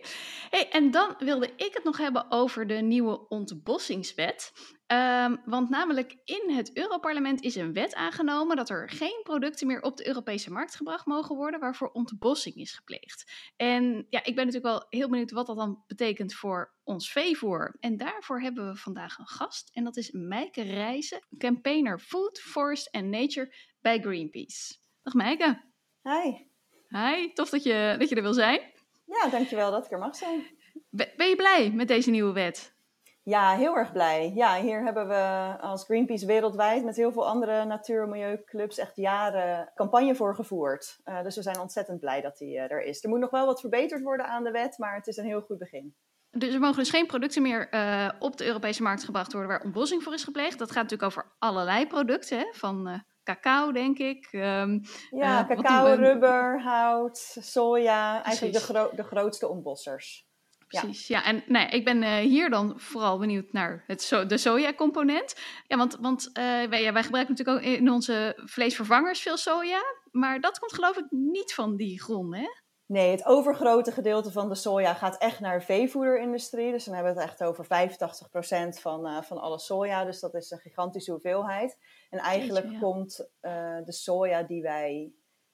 Hey, 0.51 0.71
en 0.71 0.91
dan 0.91 1.15
wilde 1.19 1.53
ik 1.57 1.71
het 1.73 1.85
nog 1.85 1.97
hebben 1.97 2.31
over 2.31 2.67
de 2.67 2.75
nieuwe 2.75 3.29
ontbossingswet. 3.29 4.53
Um, 4.87 5.41
want 5.45 5.69
namelijk 5.69 6.17
in 6.25 6.51
het 6.51 6.77
Europarlement 6.77 7.43
is 7.43 7.55
een 7.55 7.73
wet 7.73 7.95
aangenomen 7.95 8.57
dat 8.57 8.71
er 8.71 8.91
geen 8.91 9.21
producten 9.23 9.67
meer 9.67 9.83
op 9.83 9.97
de 9.97 10.07
Europese 10.07 10.53
markt 10.53 10.75
gebracht 10.75 11.07
mogen 11.07 11.37
worden 11.37 11.61
waarvoor 11.61 11.91
ontbossing 11.91 12.55
is 12.55 12.73
gepleegd. 12.73 13.33
En 13.57 14.07
ja, 14.09 14.25
ik 14.25 14.35
ben 14.35 14.47
natuurlijk 14.47 14.75
wel 14.75 14.87
heel 14.89 15.09
benieuwd 15.09 15.31
wat 15.31 15.47
dat 15.47 15.57
dan 15.57 15.85
betekent 15.87 16.35
voor 16.35 16.75
ons 16.85 17.13
veevoer. 17.13 17.77
En 17.81 17.97
daarvoor 17.97 18.41
hebben 18.41 18.69
we 18.69 18.77
vandaag 18.77 19.19
een 19.19 19.29
gast 19.29 19.71
en 19.73 19.85
dat 19.85 19.97
is 19.97 20.11
Meike 20.11 20.63
Rijzen, 20.63 21.27
campaigner 21.39 21.99
Food, 21.99 22.39
Forest 22.39 22.91
and 22.91 23.07
Nature 23.07 23.55
bij 23.81 24.01
Greenpeace. 24.01 24.77
Dag 25.03 25.15
Meike. 25.15 25.70
Hi. 26.03 26.49
Hi, 26.89 27.33
tof 27.33 27.51
dat 27.51 27.63
je, 27.63 27.95
dat 27.99 28.09
je 28.09 28.15
er 28.15 28.23
wil 28.23 28.33
zijn. 28.33 28.61
Ja, 29.05 29.29
dankjewel 29.31 29.71
dat 29.71 29.85
ik 29.85 29.93
er 29.93 29.99
mag 29.99 30.17
zijn. 30.17 30.47
Ben 30.91 31.29
je 31.29 31.37
blij 31.37 31.71
met 31.75 31.89
deze 31.89 32.11
nieuwe 32.11 32.33
wet? 32.33 32.75
Ja, 33.23 33.57
heel 33.57 33.77
erg 33.77 33.93
blij. 33.93 34.33
Ja, 34.35 34.61
hier 34.61 34.83
hebben 34.83 35.09
we 35.09 35.57
als 35.61 35.85
Greenpeace 35.85 36.27
wereldwijd 36.27 36.85
met 36.85 36.97
heel 36.97 37.13
veel 37.13 37.29
andere 37.29 37.65
natuur- 37.65 38.03
en 38.03 38.09
milieuclubs 38.09 38.79
echt 38.79 38.97
jaren 38.97 39.73
campagne 39.75 40.15
voor 40.15 40.35
gevoerd. 40.35 41.01
Uh, 41.05 41.23
dus 41.23 41.37
we 41.37 41.43
zijn 41.43 41.61
ontzettend 41.61 42.01
blij 42.01 42.21
dat 42.21 42.39
die 42.39 42.55
uh, 42.55 42.71
er 42.71 42.83
is. 42.83 43.05
Er 43.05 43.09
moet 43.09 43.19
nog 43.19 43.31
wel 43.31 43.47
wat 43.47 43.61
verbeterd 43.61 44.03
worden 44.03 44.27
aan 44.27 44.45
de 44.45 44.51
wet, 44.51 44.79
maar 44.79 44.95
het 44.95 45.07
is 45.07 45.17
een 45.17 45.25
heel 45.25 45.41
goed 45.41 45.59
begin. 45.59 45.95
Dus 46.31 46.55
er 46.55 46.61
mogen 46.61 46.79
dus 46.79 46.91
geen 46.91 47.07
producten 47.07 47.43
meer 47.43 47.69
uh, 47.75 48.09
op 48.19 48.37
de 48.37 48.47
Europese 48.47 48.83
markt 48.83 49.05
gebracht 49.05 49.33
worden 49.33 49.51
waar 49.51 49.65
ontbossing 49.65 50.03
voor 50.03 50.15
is 50.15 50.25
gepleegd. 50.25 50.59
Dat 50.59 50.71
gaat 50.71 50.83
natuurlijk 50.83 51.11
over 51.11 51.33
allerlei 51.39 51.87
producten, 51.87 52.39
hè? 52.39 52.45
van 52.53 53.03
cacao, 53.25 53.73
denk 53.73 53.99
ik. 53.99 54.29
Um, 54.33 54.81
ja, 55.11 55.43
uh, 55.43 55.49
cacao, 55.49 55.95
rubber, 55.95 56.61
hout, 56.63 57.37
soja. 57.41 58.25
Eigenlijk 58.25 58.55
de, 58.55 58.61
gro 58.61 58.91
de 58.95 59.03
grootste 59.03 59.49
ontbossers. 59.49 60.29
Precies, 60.67 61.07
ja. 61.07 61.19
ja. 61.19 61.25
En 61.25 61.43
nee, 61.47 61.69
ik 61.69 61.85
ben 61.85 62.03
uh, 62.03 62.17
hier 62.17 62.51
dan 62.51 62.81
vooral 62.81 63.19
benieuwd 63.19 63.53
naar 63.53 63.85
het 63.87 64.03
so 64.03 64.27
de 64.27 64.39
soja-component. 64.39 65.37
Ja, 65.67 65.77
want, 65.77 65.97
want 66.01 66.27
uh, 66.27 66.35
wij, 66.43 66.83
ja, 66.83 66.93
wij 66.93 67.03
gebruiken 67.03 67.35
natuurlijk 67.37 67.67
ook 67.67 67.73
in 67.73 67.91
onze 67.91 68.33
vleesvervangers 68.45 69.21
veel 69.21 69.37
soja. 69.37 69.81
Maar 70.11 70.41
dat 70.41 70.59
komt 70.59 70.75
geloof 70.75 70.97
ik 70.97 71.07
niet 71.11 71.55
van 71.55 71.77
die 71.77 72.03
grond, 72.03 72.37
hè? 72.37 72.47
Nee, 72.91 73.11
het 73.11 73.25
overgrote 73.25 73.93
gedeelte 73.93 74.33
van 74.33 74.49
de 74.49 74.55
soja 74.55 74.95
gaat 74.95 75.19
echt 75.19 75.41
naar 75.41 75.59
de 75.59 75.65
veevoederindustrie. 75.65 76.73
Dus 76.73 76.85
dan 76.85 76.95
hebben 76.95 77.15
we 77.15 77.21
het 77.21 77.29
echt 77.29 77.43
over 77.43 77.65
85% 77.65 78.81
van, 78.81 79.07
uh, 79.07 79.23
van 79.23 79.39
alle 79.39 79.59
soja. 79.59 80.05
Dus 80.05 80.21
dat 80.21 80.35
is 80.35 80.51
een 80.51 80.59
gigantische 80.59 81.11
hoeveelheid. 81.11 81.79
En 82.11 82.19
eigenlijk 82.19 82.65
Jeetje, 82.65 82.79
ja. 82.79 82.91
komt 82.91 83.31
uh, 83.41 83.79
de 83.85 83.93
soja 83.93 84.43
die 84.43 84.63
wij 84.63 85.13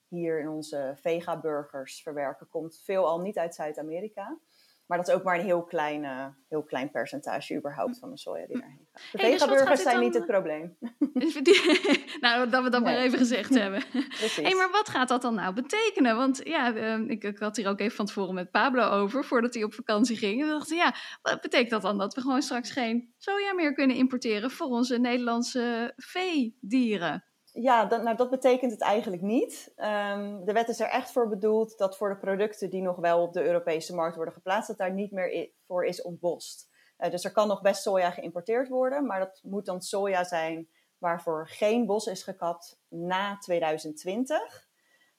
hier 0.09 0.41
in 0.41 0.49
onze 0.49 0.93
vega-burgers 1.01 2.03
verwerken, 2.03 2.49
komt 2.49 2.81
veelal 2.85 3.21
niet 3.21 3.39
uit 3.39 3.55
Zuid-Amerika. 3.55 4.39
Maar 4.87 4.99
dat 4.99 5.09
is 5.09 5.15
ook 5.15 5.23
maar 5.23 5.39
een 5.39 5.45
heel 5.45 5.65
klein, 5.65 6.05
uh, 6.05 6.27
heel 6.49 6.63
klein 6.63 6.91
percentage 6.91 7.57
überhaupt 7.57 7.99
van 7.99 8.11
de 8.11 8.19
soja 8.19 8.47
die 8.47 8.59
daarheen 8.59 8.89
gaat. 8.93 9.03
De 9.13 9.19
hey, 9.19 9.33
vegaburgers 9.33 9.71
dus 9.71 9.83
zijn 9.83 9.95
dan... 9.95 10.05
niet 10.05 10.15
het 10.15 10.27
probleem. 10.27 10.77
nou, 12.21 12.51
dat 12.51 12.63
we 12.63 12.71
dat 12.71 12.83
nee. 12.83 12.95
maar 12.95 13.03
even 13.03 13.19
gezegd 13.19 13.55
hebben. 13.55 13.83
Precies. 14.09 14.37
Hey, 14.37 14.55
maar 14.55 14.71
wat 14.71 14.89
gaat 14.89 15.09
dat 15.09 15.23
dan 15.23 15.35
nou 15.35 15.55
betekenen? 15.55 16.17
Want 16.17 16.41
ja, 16.45 16.75
uh, 16.75 17.09
ik, 17.09 17.25
ik, 17.25 17.39
had 17.39 17.57
hier 17.57 17.69
ook 17.69 17.81
even 17.81 17.97
van 17.97 18.07
tevoren 18.07 18.35
met 18.35 18.51
Pablo 18.51 18.89
over, 18.89 19.25
voordat 19.25 19.55
hij 19.55 19.65
op 19.65 19.75
vakantie 19.75 20.17
ging. 20.17 20.43
En 20.43 20.49
dacht 20.49 20.69
ja, 20.69 20.95
wat 21.23 21.41
betekent 21.41 21.71
dat 21.71 21.83
dan? 21.83 21.99
Dat 21.99 22.15
we 22.15 22.21
gewoon 22.21 22.43
straks 22.43 22.71
geen 22.71 23.15
soja 23.19 23.55
meer 23.55 23.75
kunnen 23.75 23.97
importeren 23.97 24.51
voor 24.51 24.67
onze 24.67 24.99
Nederlandse 24.99 25.93
veedieren? 25.97 27.25
Ja, 27.59 27.85
dat, 27.85 28.03
nou, 28.03 28.17
dat 28.17 28.31
betekent 28.31 28.73
het 28.73 28.81
eigenlijk 28.81 29.23
niet. 29.23 29.73
Um, 29.77 30.45
de 30.45 30.53
wet 30.53 30.69
is 30.69 30.81
er 30.81 30.89
echt 30.89 31.11
voor 31.11 31.29
bedoeld 31.29 31.79
dat 31.79 31.97
voor 31.97 32.09
de 32.09 32.17
producten 32.17 32.71
die 32.71 32.83
nog 32.83 32.97
wel 32.97 33.23
op 33.23 33.33
de 33.33 33.45
Europese 33.45 33.95
markt 33.95 34.17
worden 34.17 34.35
geplaatst, 34.35 34.69
dat 34.69 34.79
daar 34.79 34.93
niet 34.93 35.13
meer 35.13 35.51
voor 35.67 35.85
is 35.85 36.03
ontbost. 36.03 36.69
Uh, 36.99 37.11
dus 37.11 37.25
er 37.25 37.33
kan 37.33 37.49
nog 37.49 37.63
best 37.63 37.83
soja 37.83 38.11
geïmporteerd 38.11 38.69
worden, 38.69 39.07
maar 39.07 39.19
dat 39.19 39.41
moet 39.43 39.67
dan 39.67 39.81
soja 39.81 40.25
zijn 40.25 40.69
waarvoor 40.99 41.49
geen 41.49 41.87
bos 41.87 42.07
is 42.07 42.23
gekapt 42.23 42.81
na 42.89 43.39
2020. 43.39 44.66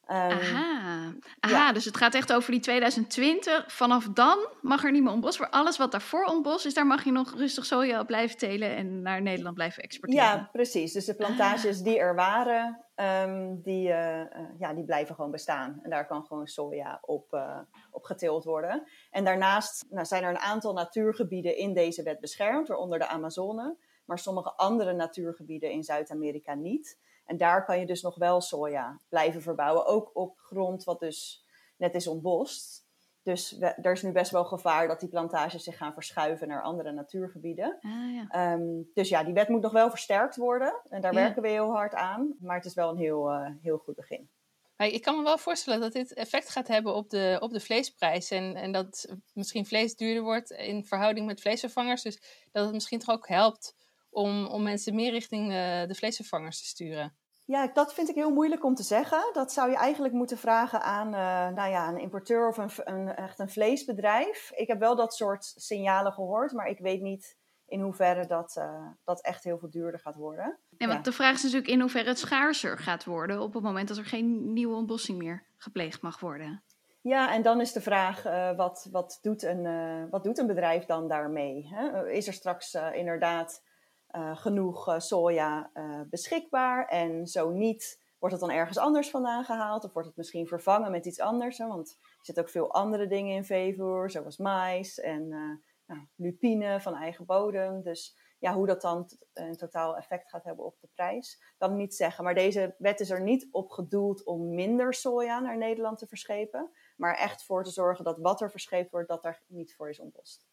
Um, 0.10 0.16
Aha, 0.16 1.14
Aha 1.40 1.56
ja. 1.58 1.72
dus 1.72 1.86
het 1.86 1.98
gaat 1.98 2.14
echt 2.14 2.34
over 2.34 2.52
die 2.52 2.60
2020. 2.60 3.74
Vanaf 3.74 4.08
dan 4.14 4.48
mag 4.62 4.84
er 4.84 4.92
niet 4.92 5.04
meer 5.04 5.12
ontbos. 5.12 5.38
Voor 5.38 5.50
alles 5.50 5.78
wat 5.78 5.92
daarvoor 5.92 6.24
ontbos 6.24 6.66
is, 6.66 6.74
daar 6.74 6.88
mag 6.88 7.04
je 7.04 7.12
nog 7.12 7.34
rustig 7.34 7.66
soja 7.66 8.00
op 8.00 8.08
blijven 8.08 8.38
telen 8.38 8.76
en 8.76 9.02
naar 9.02 9.22
Nederland 9.22 9.56
blijven 9.56 9.84
exporteren. 9.84 10.24
Ja, 10.24 10.50
precies. 10.52 10.94
Dus 10.94 11.06
de 11.06 11.16
plantages 11.16 11.78
ah. 11.78 11.84
die 11.84 12.00
er 12.00 12.16
waren, 12.16 12.86
um, 12.96 13.62
die, 13.62 13.88
uh, 13.88 14.20
uh, 14.20 14.26
ja, 14.58 14.74
die 14.74 14.86
blijven 14.86 15.16
gewoon 15.16 15.32
bestaan. 15.32 15.80
En 15.84 15.90
daar 15.90 16.08
kan 16.08 16.26
gewoon 16.26 16.48
soja 16.48 17.00
op, 17.02 17.34
uh, 17.34 17.60
op 17.92 18.04
geteeld 18.04 18.44
worden. 18.44 18.84
En 19.12 19.24
daarnaast 19.24 19.86
nou, 19.90 20.06
zijn 20.06 20.24
er 20.24 20.30
een 20.30 20.40
aantal 20.40 20.74
natuurgebieden 20.74 21.58
in 21.58 21.74
deze 21.74 22.04
wet 22.04 22.20
beschermd, 22.20 22.68
waaronder 22.68 23.00
de 23.00 23.08
Amazone. 23.08 23.78
Maar 24.06 24.20
sommige 24.20 24.54
andere 24.56 24.94
natuurgebieden 24.94 25.72
in 25.72 25.84
Zuid-Amerika 25.84 26.54
niet. 26.54 26.98
En 27.28 27.38
daar 27.38 27.66
kan 27.66 27.80
je 27.80 27.86
dus 27.86 28.02
nog 28.02 28.16
wel 28.16 28.42
soja 28.42 29.00
blijven 29.10 29.42
verbouwen, 29.42 29.86
ook 29.86 30.10
op 30.14 30.38
grond 30.38 30.84
wat 30.84 31.00
dus 31.00 31.46
net 31.78 31.96
is 31.96 32.08
ontbost. 32.08 32.86
Dus 33.24 33.62
er 33.62 33.92
is 33.92 34.02
nu 34.02 34.12
best 34.12 34.32
wel 34.32 34.46
gevaar 34.46 34.88
dat 34.88 35.00
die 35.00 35.10
plantages 35.10 35.64
zich 35.64 35.78
gaan 35.78 35.94
verschuiven 35.94 36.48
naar 36.48 36.62
andere 36.62 36.92
natuurgebieden. 36.92 37.78
Ah, 37.82 38.14
ja. 38.14 38.28
Ehm, 38.30 38.82
dus 38.94 39.10
ja, 39.10 39.24
die 39.24 39.34
wet 39.34 39.48
moet 39.48 39.62
nog 39.62 39.72
wel 39.72 39.90
versterkt 39.90 40.36
worden. 40.36 40.82
En 40.90 41.02
daar 41.02 41.14
werken 41.14 41.42
we 41.42 41.48
heel 41.48 41.72
hard 41.72 41.94
aan. 41.94 42.36
Maar 42.40 42.56
het 42.56 42.66
is 42.66 42.74
wel 42.74 42.90
een 42.90 42.98
heel, 42.98 43.32
uh, 43.32 43.50
heel 43.62 43.78
goed 43.78 43.96
begin. 43.96 44.30
Ik 44.78 45.02
kan 45.02 45.18
me 45.18 45.24
wel 45.24 45.38
voorstellen 45.38 45.80
dat 45.80 45.94
dit 45.94 46.14
effect 46.14 46.50
gaat 46.50 46.68
hebben 46.68 46.96
op 46.96 47.10
de, 47.10 47.38
op 47.40 47.52
de 47.52 47.60
vleesprijs. 47.60 48.32
En, 48.32 48.56
en 48.56 48.72
dat 48.72 49.16
misschien 49.34 49.66
vlees 49.66 49.96
duurder 49.96 50.24
wordt 50.24 50.52
in 50.52 50.86
verhouding 50.86 51.26
met 51.26 51.42
vleesvervangers. 51.42 52.02
Dus 52.02 52.48
dat 52.52 52.64
het 52.66 52.74
misschien 52.74 53.00
toch 53.00 53.16
ook 53.16 53.28
helpt 53.28 53.76
om, 54.18 54.46
om 54.46 54.64
mensen 54.64 54.96
meer 54.96 55.12
richting 55.12 55.50
de, 55.50 55.86
de 55.88 55.96
vleesvervangers 55.96 56.60
te 56.60 56.66
sturen. 56.66 57.16
Ja, 57.46 57.68
dat 57.74 57.94
vind 57.94 58.10
ik 58.10 58.16
heel 58.16 58.34
moeilijk 58.34 58.64
om 58.64 58.76
te 58.76 58.84
zeggen. 58.84 59.30
Dat 59.34 59.52
zou 59.52 59.70
je 59.70 59.76
eigenlijk 59.76 60.14
moeten 60.14 60.38
vragen 60.38 60.82
aan 60.82 61.08
uh, 61.08 61.56
nou 61.56 61.70
ja, 61.70 61.88
een 61.88 62.00
importeur 62.00 62.48
of 62.48 62.58
een, 62.58 62.70
een, 62.84 63.16
echt 63.16 63.40
een 63.40 63.50
vleesbedrijf. 63.50 64.52
Ik 64.56 64.68
heb 64.68 64.80
wel 64.80 64.96
dat 64.96 65.14
soort 65.14 65.54
signalen 65.56 66.12
gehoord, 66.12 66.52
maar 66.52 66.68
ik 66.68 66.80
weet 66.80 67.02
niet 67.02 67.38
in 67.66 67.82
hoeverre 67.82 68.26
dat, 68.26 68.56
uh, 68.60 68.88
dat 69.04 69.22
echt 69.22 69.44
heel 69.44 69.58
veel 69.58 69.70
duurder 69.70 70.00
gaat 70.00 70.16
worden. 70.16 70.60
Ja, 70.78 70.88
want 70.88 71.06
de 71.06 71.12
vraag 71.12 71.34
is 71.34 71.44
natuurlijk 71.44 71.72
in 71.72 71.80
hoeverre 71.80 72.10
het 72.10 72.20
schaarser 72.20 72.78
gaat 72.78 73.06
worden 73.06 73.42
op 73.42 73.54
het 73.54 73.64
moment 73.64 73.88
dat 73.88 73.98
er 73.98 74.06
geen 74.06 74.54
nieuwe 74.54 74.76
ontbossing 74.76 75.18
meer 75.18 75.46
gepleegd 75.58 76.02
mag 76.02 76.20
worden. 76.20 76.64
Ja, 77.02 77.34
en 77.34 77.42
dan 77.42 77.62
is 77.62 77.72
de 77.72 77.82
vraag, 77.82 78.26
uh, 78.26 78.56
wat, 78.56 78.88
wat, 78.92 79.20
doet 79.22 79.44
een, 79.44 79.66
uh, 79.66 80.04
wat 80.10 80.24
doet 80.24 80.38
een 80.38 80.48
bedrijf 80.48 80.86
dan 80.86 81.08
daarmee? 81.08 81.68
Hè? 81.70 82.10
Is 82.10 82.28
er 82.28 82.34
straks 82.34 82.78
inderdaad 82.94 83.62
genoeg 84.34 84.96
soja 84.98 85.72
beschikbaar? 86.10 86.88
En 86.88 87.28
zo 87.28 87.50
niet, 87.50 88.02
wordt 88.20 88.36
het 88.36 88.44
dan 88.44 88.56
ergens 88.56 88.78
anders 88.78 89.10
vandaan 89.10 89.44
gehaald? 89.44 89.84
Of 89.84 89.94
wordt 89.94 90.08
het 90.08 90.18
misschien 90.18 90.48
vervangen 90.48 90.92
met 90.92 91.06
iets 91.06 91.20
anders? 91.20 91.58
Hè? 91.58 91.68
Want 91.68 91.90
er 91.90 92.18
zitten 92.22 92.44
ook 92.44 92.50
veel 92.50 92.74
andere 92.74 93.08
dingen 93.08 93.36
in 93.36 93.46
veevoer, 93.46 94.12
zoals 94.12 94.38
mais 94.38 95.00
en 95.00 95.28
nou, 95.86 96.08
lupine 96.16 96.82
van 96.82 96.96
eigen 96.96 97.26
bodem. 97.26 97.82
Dus 97.82 98.26
ja, 98.40 98.54
hoe 98.54 98.68
dat 98.68 98.82
dan 98.82 99.10
een 99.34 99.58
totaal 99.58 99.98
effect 99.98 100.30
gaat 100.30 100.44
hebben 100.44 100.66
op 100.66 100.80
de 100.80 100.90
prijs, 100.94 101.54
kan 101.58 101.72
ik 101.72 101.78
niet 101.78 101.96
zeggen. 101.96 102.24
Maar 102.24 102.34
deze 102.34 102.76
wet 102.78 103.00
is 103.00 103.10
er 103.10 103.22
niet 103.22 103.48
op 103.52 103.70
gedoeld 103.70 104.26
om 104.26 104.56
minder 104.56 104.94
soja 104.94 105.40
naar 105.40 105.58
Nederland 105.58 105.98
te 105.98 106.08
verschepen. 106.08 106.72
Maar 106.98 107.16
echt 107.16 107.46
voor 107.46 107.64
te 107.64 107.72
zorgen 107.72 108.06
dat 108.06 108.18
wat 108.18 108.42
er 108.42 108.52
verscheept 108.52 108.92
wordt, 108.92 109.08
dat 109.08 109.26
er 109.26 109.44
niet 109.48 109.76
voor 109.76 109.90
is 109.90 110.00
ontbost. 110.00 110.48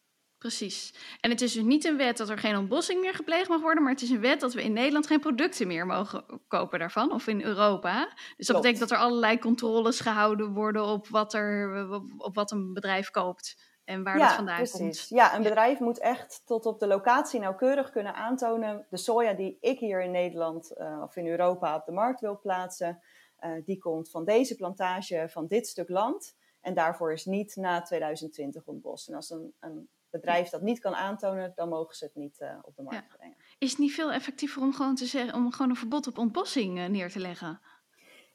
Precies. 0.45 0.93
En 1.21 1.29
het 1.29 1.41
is 1.41 1.53
dus 1.53 1.63
niet 1.63 1.85
een 1.85 1.97
wet 1.97 2.17
dat 2.17 2.29
er 2.29 2.37
geen 2.37 2.57
ontbossing 2.57 3.01
meer 3.01 3.13
gepleegd 3.13 3.49
mag 3.49 3.61
worden, 3.61 3.83
maar 3.83 3.91
het 3.91 4.01
is 4.01 4.09
een 4.09 4.19
wet 4.19 4.39
dat 4.39 4.53
we 4.53 4.63
in 4.63 4.73
Nederland 4.73 5.07
geen 5.07 5.19
producten 5.19 5.67
meer 5.67 5.85
mogen 5.85 6.25
kopen 6.47 6.79
daarvan, 6.79 7.11
of 7.11 7.27
in 7.27 7.41
Europa. 7.41 8.13
Dus 8.37 8.47
dat 8.47 8.55
betekent 8.55 8.79
dat 8.79 8.91
er 8.91 8.97
allerlei 8.97 9.39
controles 9.39 9.99
gehouden 9.99 10.53
worden 10.53 10.85
op 10.85 11.07
wat, 11.07 11.33
er, 11.33 11.89
op 12.17 12.35
wat 12.35 12.51
een 12.51 12.73
bedrijf 12.73 13.11
koopt 13.11 13.61
en 13.83 14.03
waar 14.03 14.17
ja, 14.17 14.27
dat 14.27 14.35
vandaan 14.35 14.55
precies. 14.55 14.77
komt. 14.77 15.05
Ja, 15.09 15.35
een 15.35 15.43
bedrijf 15.43 15.79
moet 15.79 15.99
echt 15.99 16.41
tot 16.45 16.65
op 16.65 16.79
de 16.79 16.87
locatie 16.87 17.39
nauwkeurig 17.39 17.89
kunnen 17.89 18.15
aantonen. 18.15 18.85
De 18.89 18.97
soja 18.97 19.33
die 19.33 19.57
ik 19.59 19.79
hier 19.79 20.01
in 20.01 20.11
Nederland 20.11 20.71
uh, 20.77 21.01
of 21.03 21.15
in 21.15 21.27
Europa 21.27 21.75
op 21.75 21.85
de 21.85 21.91
markt 21.91 22.19
wil 22.19 22.39
plaatsen, 22.39 23.01
uh, 23.39 23.51
die 23.63 23.77
komt 23.77 24.09
van 24.09 24.25
deze 24.25 24.55
plantage 24.55 25.25
van 25.29 25.47
dit 25.47 25.67
stuk 25.67 25.89
land. 25.89 26.35
En 26.61 26.73
daarvoor 26.73 27.11
is 27.11 27.25
niet 27.25 27.55
na 27.55 27.81
2020 27.81 28.65
ontbost. 28.65 29.07
En 29.07 29.15
als 29.15 29.29
een, 29.29 29.53
een 29.59 29.89
bedrijf 30.19 30.49
dat 30.49 30.61
niet 30.61 30.79
kan 30.79 30.95
aantonen, 30.95 31.51
dan 31.55 31.69
mogen 31.69 31.95
ze 31.95 32.05
het 32.05 32.15
niet 32.15 32.39
uh, 32.39 32.49
op 32.61 32.75
de 32.75 32.83
markt 32.83 33.11
ja. 33.11 33.17
brengen. 33.17 33.37
Is 33.57 33.69
het 33.69 33.79
niet 33.79 33.93
veel 33.93 34.11
effectiever 34.11 34.61
om 34.61 34.73
gewoon, 34.73 34.95
te 34.95 35.05
zeggen, 35.05 35.33
om 35.33 35.51
gewoon 35.51 35.69
een 35.69 35.77
verbod 35.77 36.07
op 36.07 36.17
ontbossing 36.17 36.87
neer 36.87 37.11
te 37.11 37.19
leggen? 37.19 37.61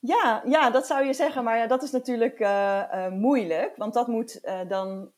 Ja, 0.01 0.43
ja, 0.47 0.71
dat 0.71 0.87
zou 0.87 1.05
je 1.05 1.13
zeggen, 1.13 1.45
maar 1.45 1.57
ja, 1.57 1.67
dat 1.67 1.83
is 1.83 1.91
natuurlijk 1.91 2.41
uh, 2.41 2.83
uh, 2.95 3.09
moeilijk. 3.09 3.77
Want 3.77 3.95
dat 3.95 4.07
moet 4.07 4.41
dan 4.69 5.13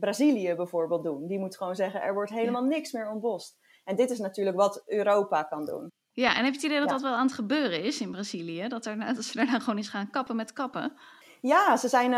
Brazilië 0.00 0.54
bijvoorbeeld 0.54 1.02
doen. 1.02 1.26
Die 1.26 1.38
moet 1.38 1.56
gewoon 1.56 1.76
zeggen, 1.76 2.02
er 2.02 2.14
wordt 2.14 2.30
helemaal 2.30 2.62
ja. 2.62 2.68
niks 2.68 2.92
meer 2.92 3.10
ontbost. 3.10 3.58
En 3.84 3.96
dit 3.96 4.10
is 4.10 4.18
natuurlijk 4.18 4.56
wat 4.56 4.82
Europa 4.86 5.42
kan 5.42 5.64
doen. 5.64 5.92
Ja, 6.12 6.36
en 6.36 6.44
heb 6.44 6.54
je 6.54 6.60
het 6.60 6.62
idee 6.62 6.78
dat 6.78 6.88
ja. 6.88 6.92
dat 6.92 7.02
wel 7.02 7.14
aan 7.14 7.26
het 7.26 7.34
gebeuren 7.34 7.82
is 7.82 8.00
in 8.00 8.10
Brazilië? 8.10 8.68
Dat, 8.68 8.86
er, 8.86 9.14
dat 9.14 9.24
ze 9.24 9.36
daarna 9.36 9.58
gewoon 9.58 9.76
eens 9.76 9.88
gaan 9.88 10.10
kappen 10.10 10.36
met 10.36 10.52
kappen? 10.52 10.92
Ja, 11.40 11.76
ze 11.76 11.88
zijn, 11.88 12.10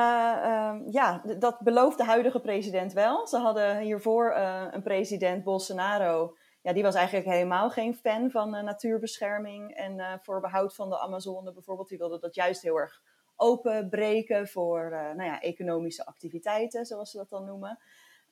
ja, 0.93 1.23
dat 1.39 1.59
belooft 1.61 1.99
de 1.99 2.05
huidige 2.05 2.41
president 2.41 2.93
wel. 2.93 3.27
Ze 3.27 3.37
hadden 3.37 3.79
hiervoor 3.79 4.35
een 4.71 4.83
president, 4.83 5.45
Bolsonaro 5.45 6.35
ja, 6.63 6.73
die 6.73 6.83
was 6.83 6.95
eigenlijk 6.95 7.27
helemaal 7.27 7.71
geen 7.71 7.95
fan 7.95 8.31
van 8.31 8.55
uh, 8.55 8.63
natuurbescherming 8.63 9.75
en 9.75 9.99
uh, 9.99 10.13
voor 10.21 10.41
behoud 10.41 10.75
van 10.75 10.89
de 10.89 10.99
Amazone 10.99 11.53
bijvoorbeeld. 11.53 11.89
Die 11.89 11.99
wilde 11.99 12.19
dat 12.19 12.35
juist 12.35 12.63
heel 12.63 12.77
erg 12.77 13.03
openbreken 13.37 14.49
voor 14.49 14.91
uh, 14.93 14.99
nou 14.99 15.23
ja, 15.23 15.41
economische 15.41 16.07
activiteiten, 16.07 16.87
zoals 16.87 17.11
ze 17.11 17.17
dat 17.17 17.31
dan 17.31 17.45
noemen. 17.45 17.79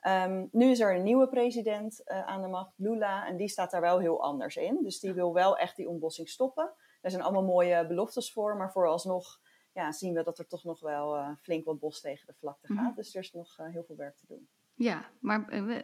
Um, 0.07 0.49
nu 0.51 0.69
is 0.69 0.79
er 0.79 0.95
een 0.95 1.03
nieuwe 1.03 1.27
president 1.27 2.01
aan 2.05 2.41
de 2.41 2.47
macht, 2.47 2.73
Lula, 2.75 3.27
en 3.27 3.37
die 3.37 3.47
staat 3.47 3.71
daar 3.71 3.81
wel 3.81 3.99
heel 3.99 4.21
anders 4.21 4.55
in. 4.55 4.79
Dus 4.83 4.99
die 4.99 5.13
wil 5.13 5.33
wel 5.33 5.57
echt 5.57 5.75
die 5.75 5.89
ontbossing 5.89 6.29
stoppen. 6.29 6.71
Er 7.01 7.11
zijn 7.11 7.23
allemaal 7.23 7.43
mooie 7.43 7.87
beloftes 7.87 8.33
voor, 8.33 8.57
maar 8.57 8.71
vooralsnog 8.71 9.39
ja, 9.73 9.91
zien 9.91 10.13
we 10.13 10.23
dat 10.23 10.39
er 10.39 10.47
toch 10.47 10.63
nog 10.63 10.79
wel 10.79 11.35
flink 11.41 11.65
wat 11.65 11.79
bos 11.79 12.01
tegen 12.01 12.27
de 12.27 12.33
vlakte 12.33 12.67
gaat. 12.67 12.77
Mm 12.77 12.85
-hmm. 12.85 12.95
Dus 12.95 13.15
er 13.15 13.21
is 13.21 13.31
nog 13.31 13.57
heel 13.57 13.83
veel 13.83 13.95
werk 13.95 14.17
te 14.17 14.25
doen. 14.27 14.49
Ja, 14.81 15.05
maar 15.19 15.53
uh, 15.53 15.77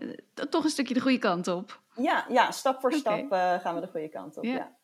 toch 0.49 0.63
een 0.63 0.69
stukje 0.69 0.93
de 0.93 0.99
goede 0.99 1.17
kant 1.17 1.47
op. 1.47 1.81
Ja, 1.95 2.25
ja 2.29 2.51
stap 2.51 2.79
voor 2.79 2.89
okay. 2.89 2.99
stap 2.99 3.31
uh, 3.31 3.59
gaan 3.59 3.75
we 3.75 3.81
de 3.81 3.87
goede 3.87 4.09
kant 4.09 4.37
op. 4.37 4.43
Ja. 4.43 4.53
ja. 4.53 4.77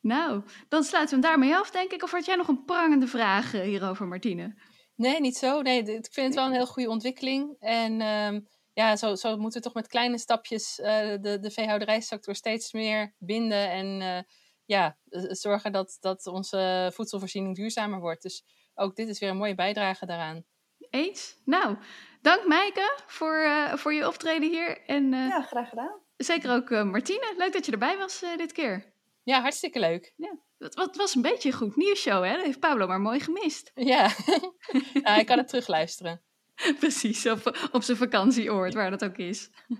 Nou, 0.00 0.42
dan 0.68 0.82
sluiten 0.82 1.20
we 1.20 1.26
hem 1.26 1.30
daarmee 1.30 1.56
af, 1.56 1.70
denk 1.70 1.92
ik. 1.92 2.02
Of 2.02 2.10
had 2.10 2.24
jij 2.24 2.36
nog 2.36 2.48
een 2.48 2.64
prangende 2.64 3.06
vraag 3.06 3.54
uh, 3.54 3.60
hierover, 3.60 4.06
Martine? 4.06 4.54
Nee, 4.94 5.20
niet 5.20 5.36
zo. 5.36 5.62
Nee, 5.62 5.78
ik 5.78 6.12
vind 6.12 6.26
het 6.26 6.34
wel 6.34 6.46
een 6.46 6.52
heel 6.52 6.66
goede 6.66 6.88
ontwikkeling. 6.88 7.56
En 7.58 8.00
um, 8.00 8.48
ja, 8.72 8.96
zo, 8.96 9.14
zo 9.14 9.36
moeten 9.36 9.60
we 9.60 9.66
toch 9.66 9.74
met 9.74 9.86
kleine 9.86 10.18
stapjes 10.18 10.76
de, 10.76 11.38
de 11.40 11.50
veehouderijsector 11.50 12.34
steeds 12.34 12.72
meer 12.72 13.14
binden. 13.18 13.70
En 13.70 14.26
ja, 14.64 14.96
zorgen 15.28 15.72
dat, 15.72 15.96
dat 16.00 16.26
onze 16.26 16.90
voedselvoorziening 16.94 17.56
duurzamer 17.56 18.00
wordt. 18.00 18.22
Dus 18.22 18.44
ook 18.74 18.96
dit 18.96 19.08
is 19.08 19.18
weer 19.18 19.30
een 19.30 19.36
mooie 19.36 19.54
bijdrage 19.54 20.06
daaraan. 20.06 20.44
Eens? 20.90 21.36
Nou, 21.44 21.76
dank 22.22 22.46
Maaike 22.46 22.98
voor, 23.06 23.36
uh, 23.38 23.74
voor 23.74 23.94
je 23.94 24.06
optreden 24.06 24.50
hier. 24.50 24.84
En, 24.86 25.12
uh, 25.12 25.28
ja, 25.28 25.42
graag 25.42 25.68
gedaan. 25.68 26.00
Zeker 26.16 26.50
ook 26.50 26.70
uh, 26.70 26.82
Martine. 26.82 27.34
Leuk 27.36 27.52
dat 27.52 27.66
je 27.66 27.72
erbij 27.72 27.96
was 27.96 28.24
dit 28.36 28.52
keer. 28.52 28.92
Ja, 29.22 29.40
hartstikke 29.40 29.78
leuk. 29.78 30.12
Ja. 30.16 30.38
Het, 30.58 30.96
was 30.96 31.14
een 31.14 31.22
beetje 31.22 31.48
een 31.48 31.56
goed 31.56 31.76
nieuwsshow, 31.76 32.24
hè? 32.24 32.34
Dat 32.34 32.44
heeft 32.44 32.60
Pablo 32.60 32.86
maar 32.86 33.00
mooi 33.00 33.20
gemist. 33.20 33.70
Ja, 33.74 34.10
ja 35.02 35.16
ik 35.16 35.26
kan 35.26 35.38
het 35.38 35.48
terugluisteren. 35.48 36.22
Precies, 36.80 37.26
op, 37.26 37.68
op 37.72 37.82
zijn 37.82 37.96
vakantieoord, 37.96 38.74
waar 38.74 38.90
dat 38.90 39.04
ook 39.04 39.16
is. 39.16 39.50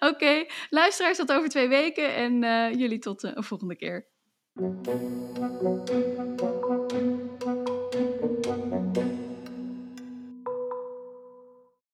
Oké, 0.00 0.06
okay, 0.06 0.50
luisteraars 0.70 1.16
tot 1.16 1.32
over 1.32 1.48
twee 1.48 1.68
weken 1.68 2.14
en 2.14 2.38
jullie 2.78 2.98
tot 2.98 3.22
een 3.22 3.44
volgende 3.44 3.76
keer. 3.76 4.08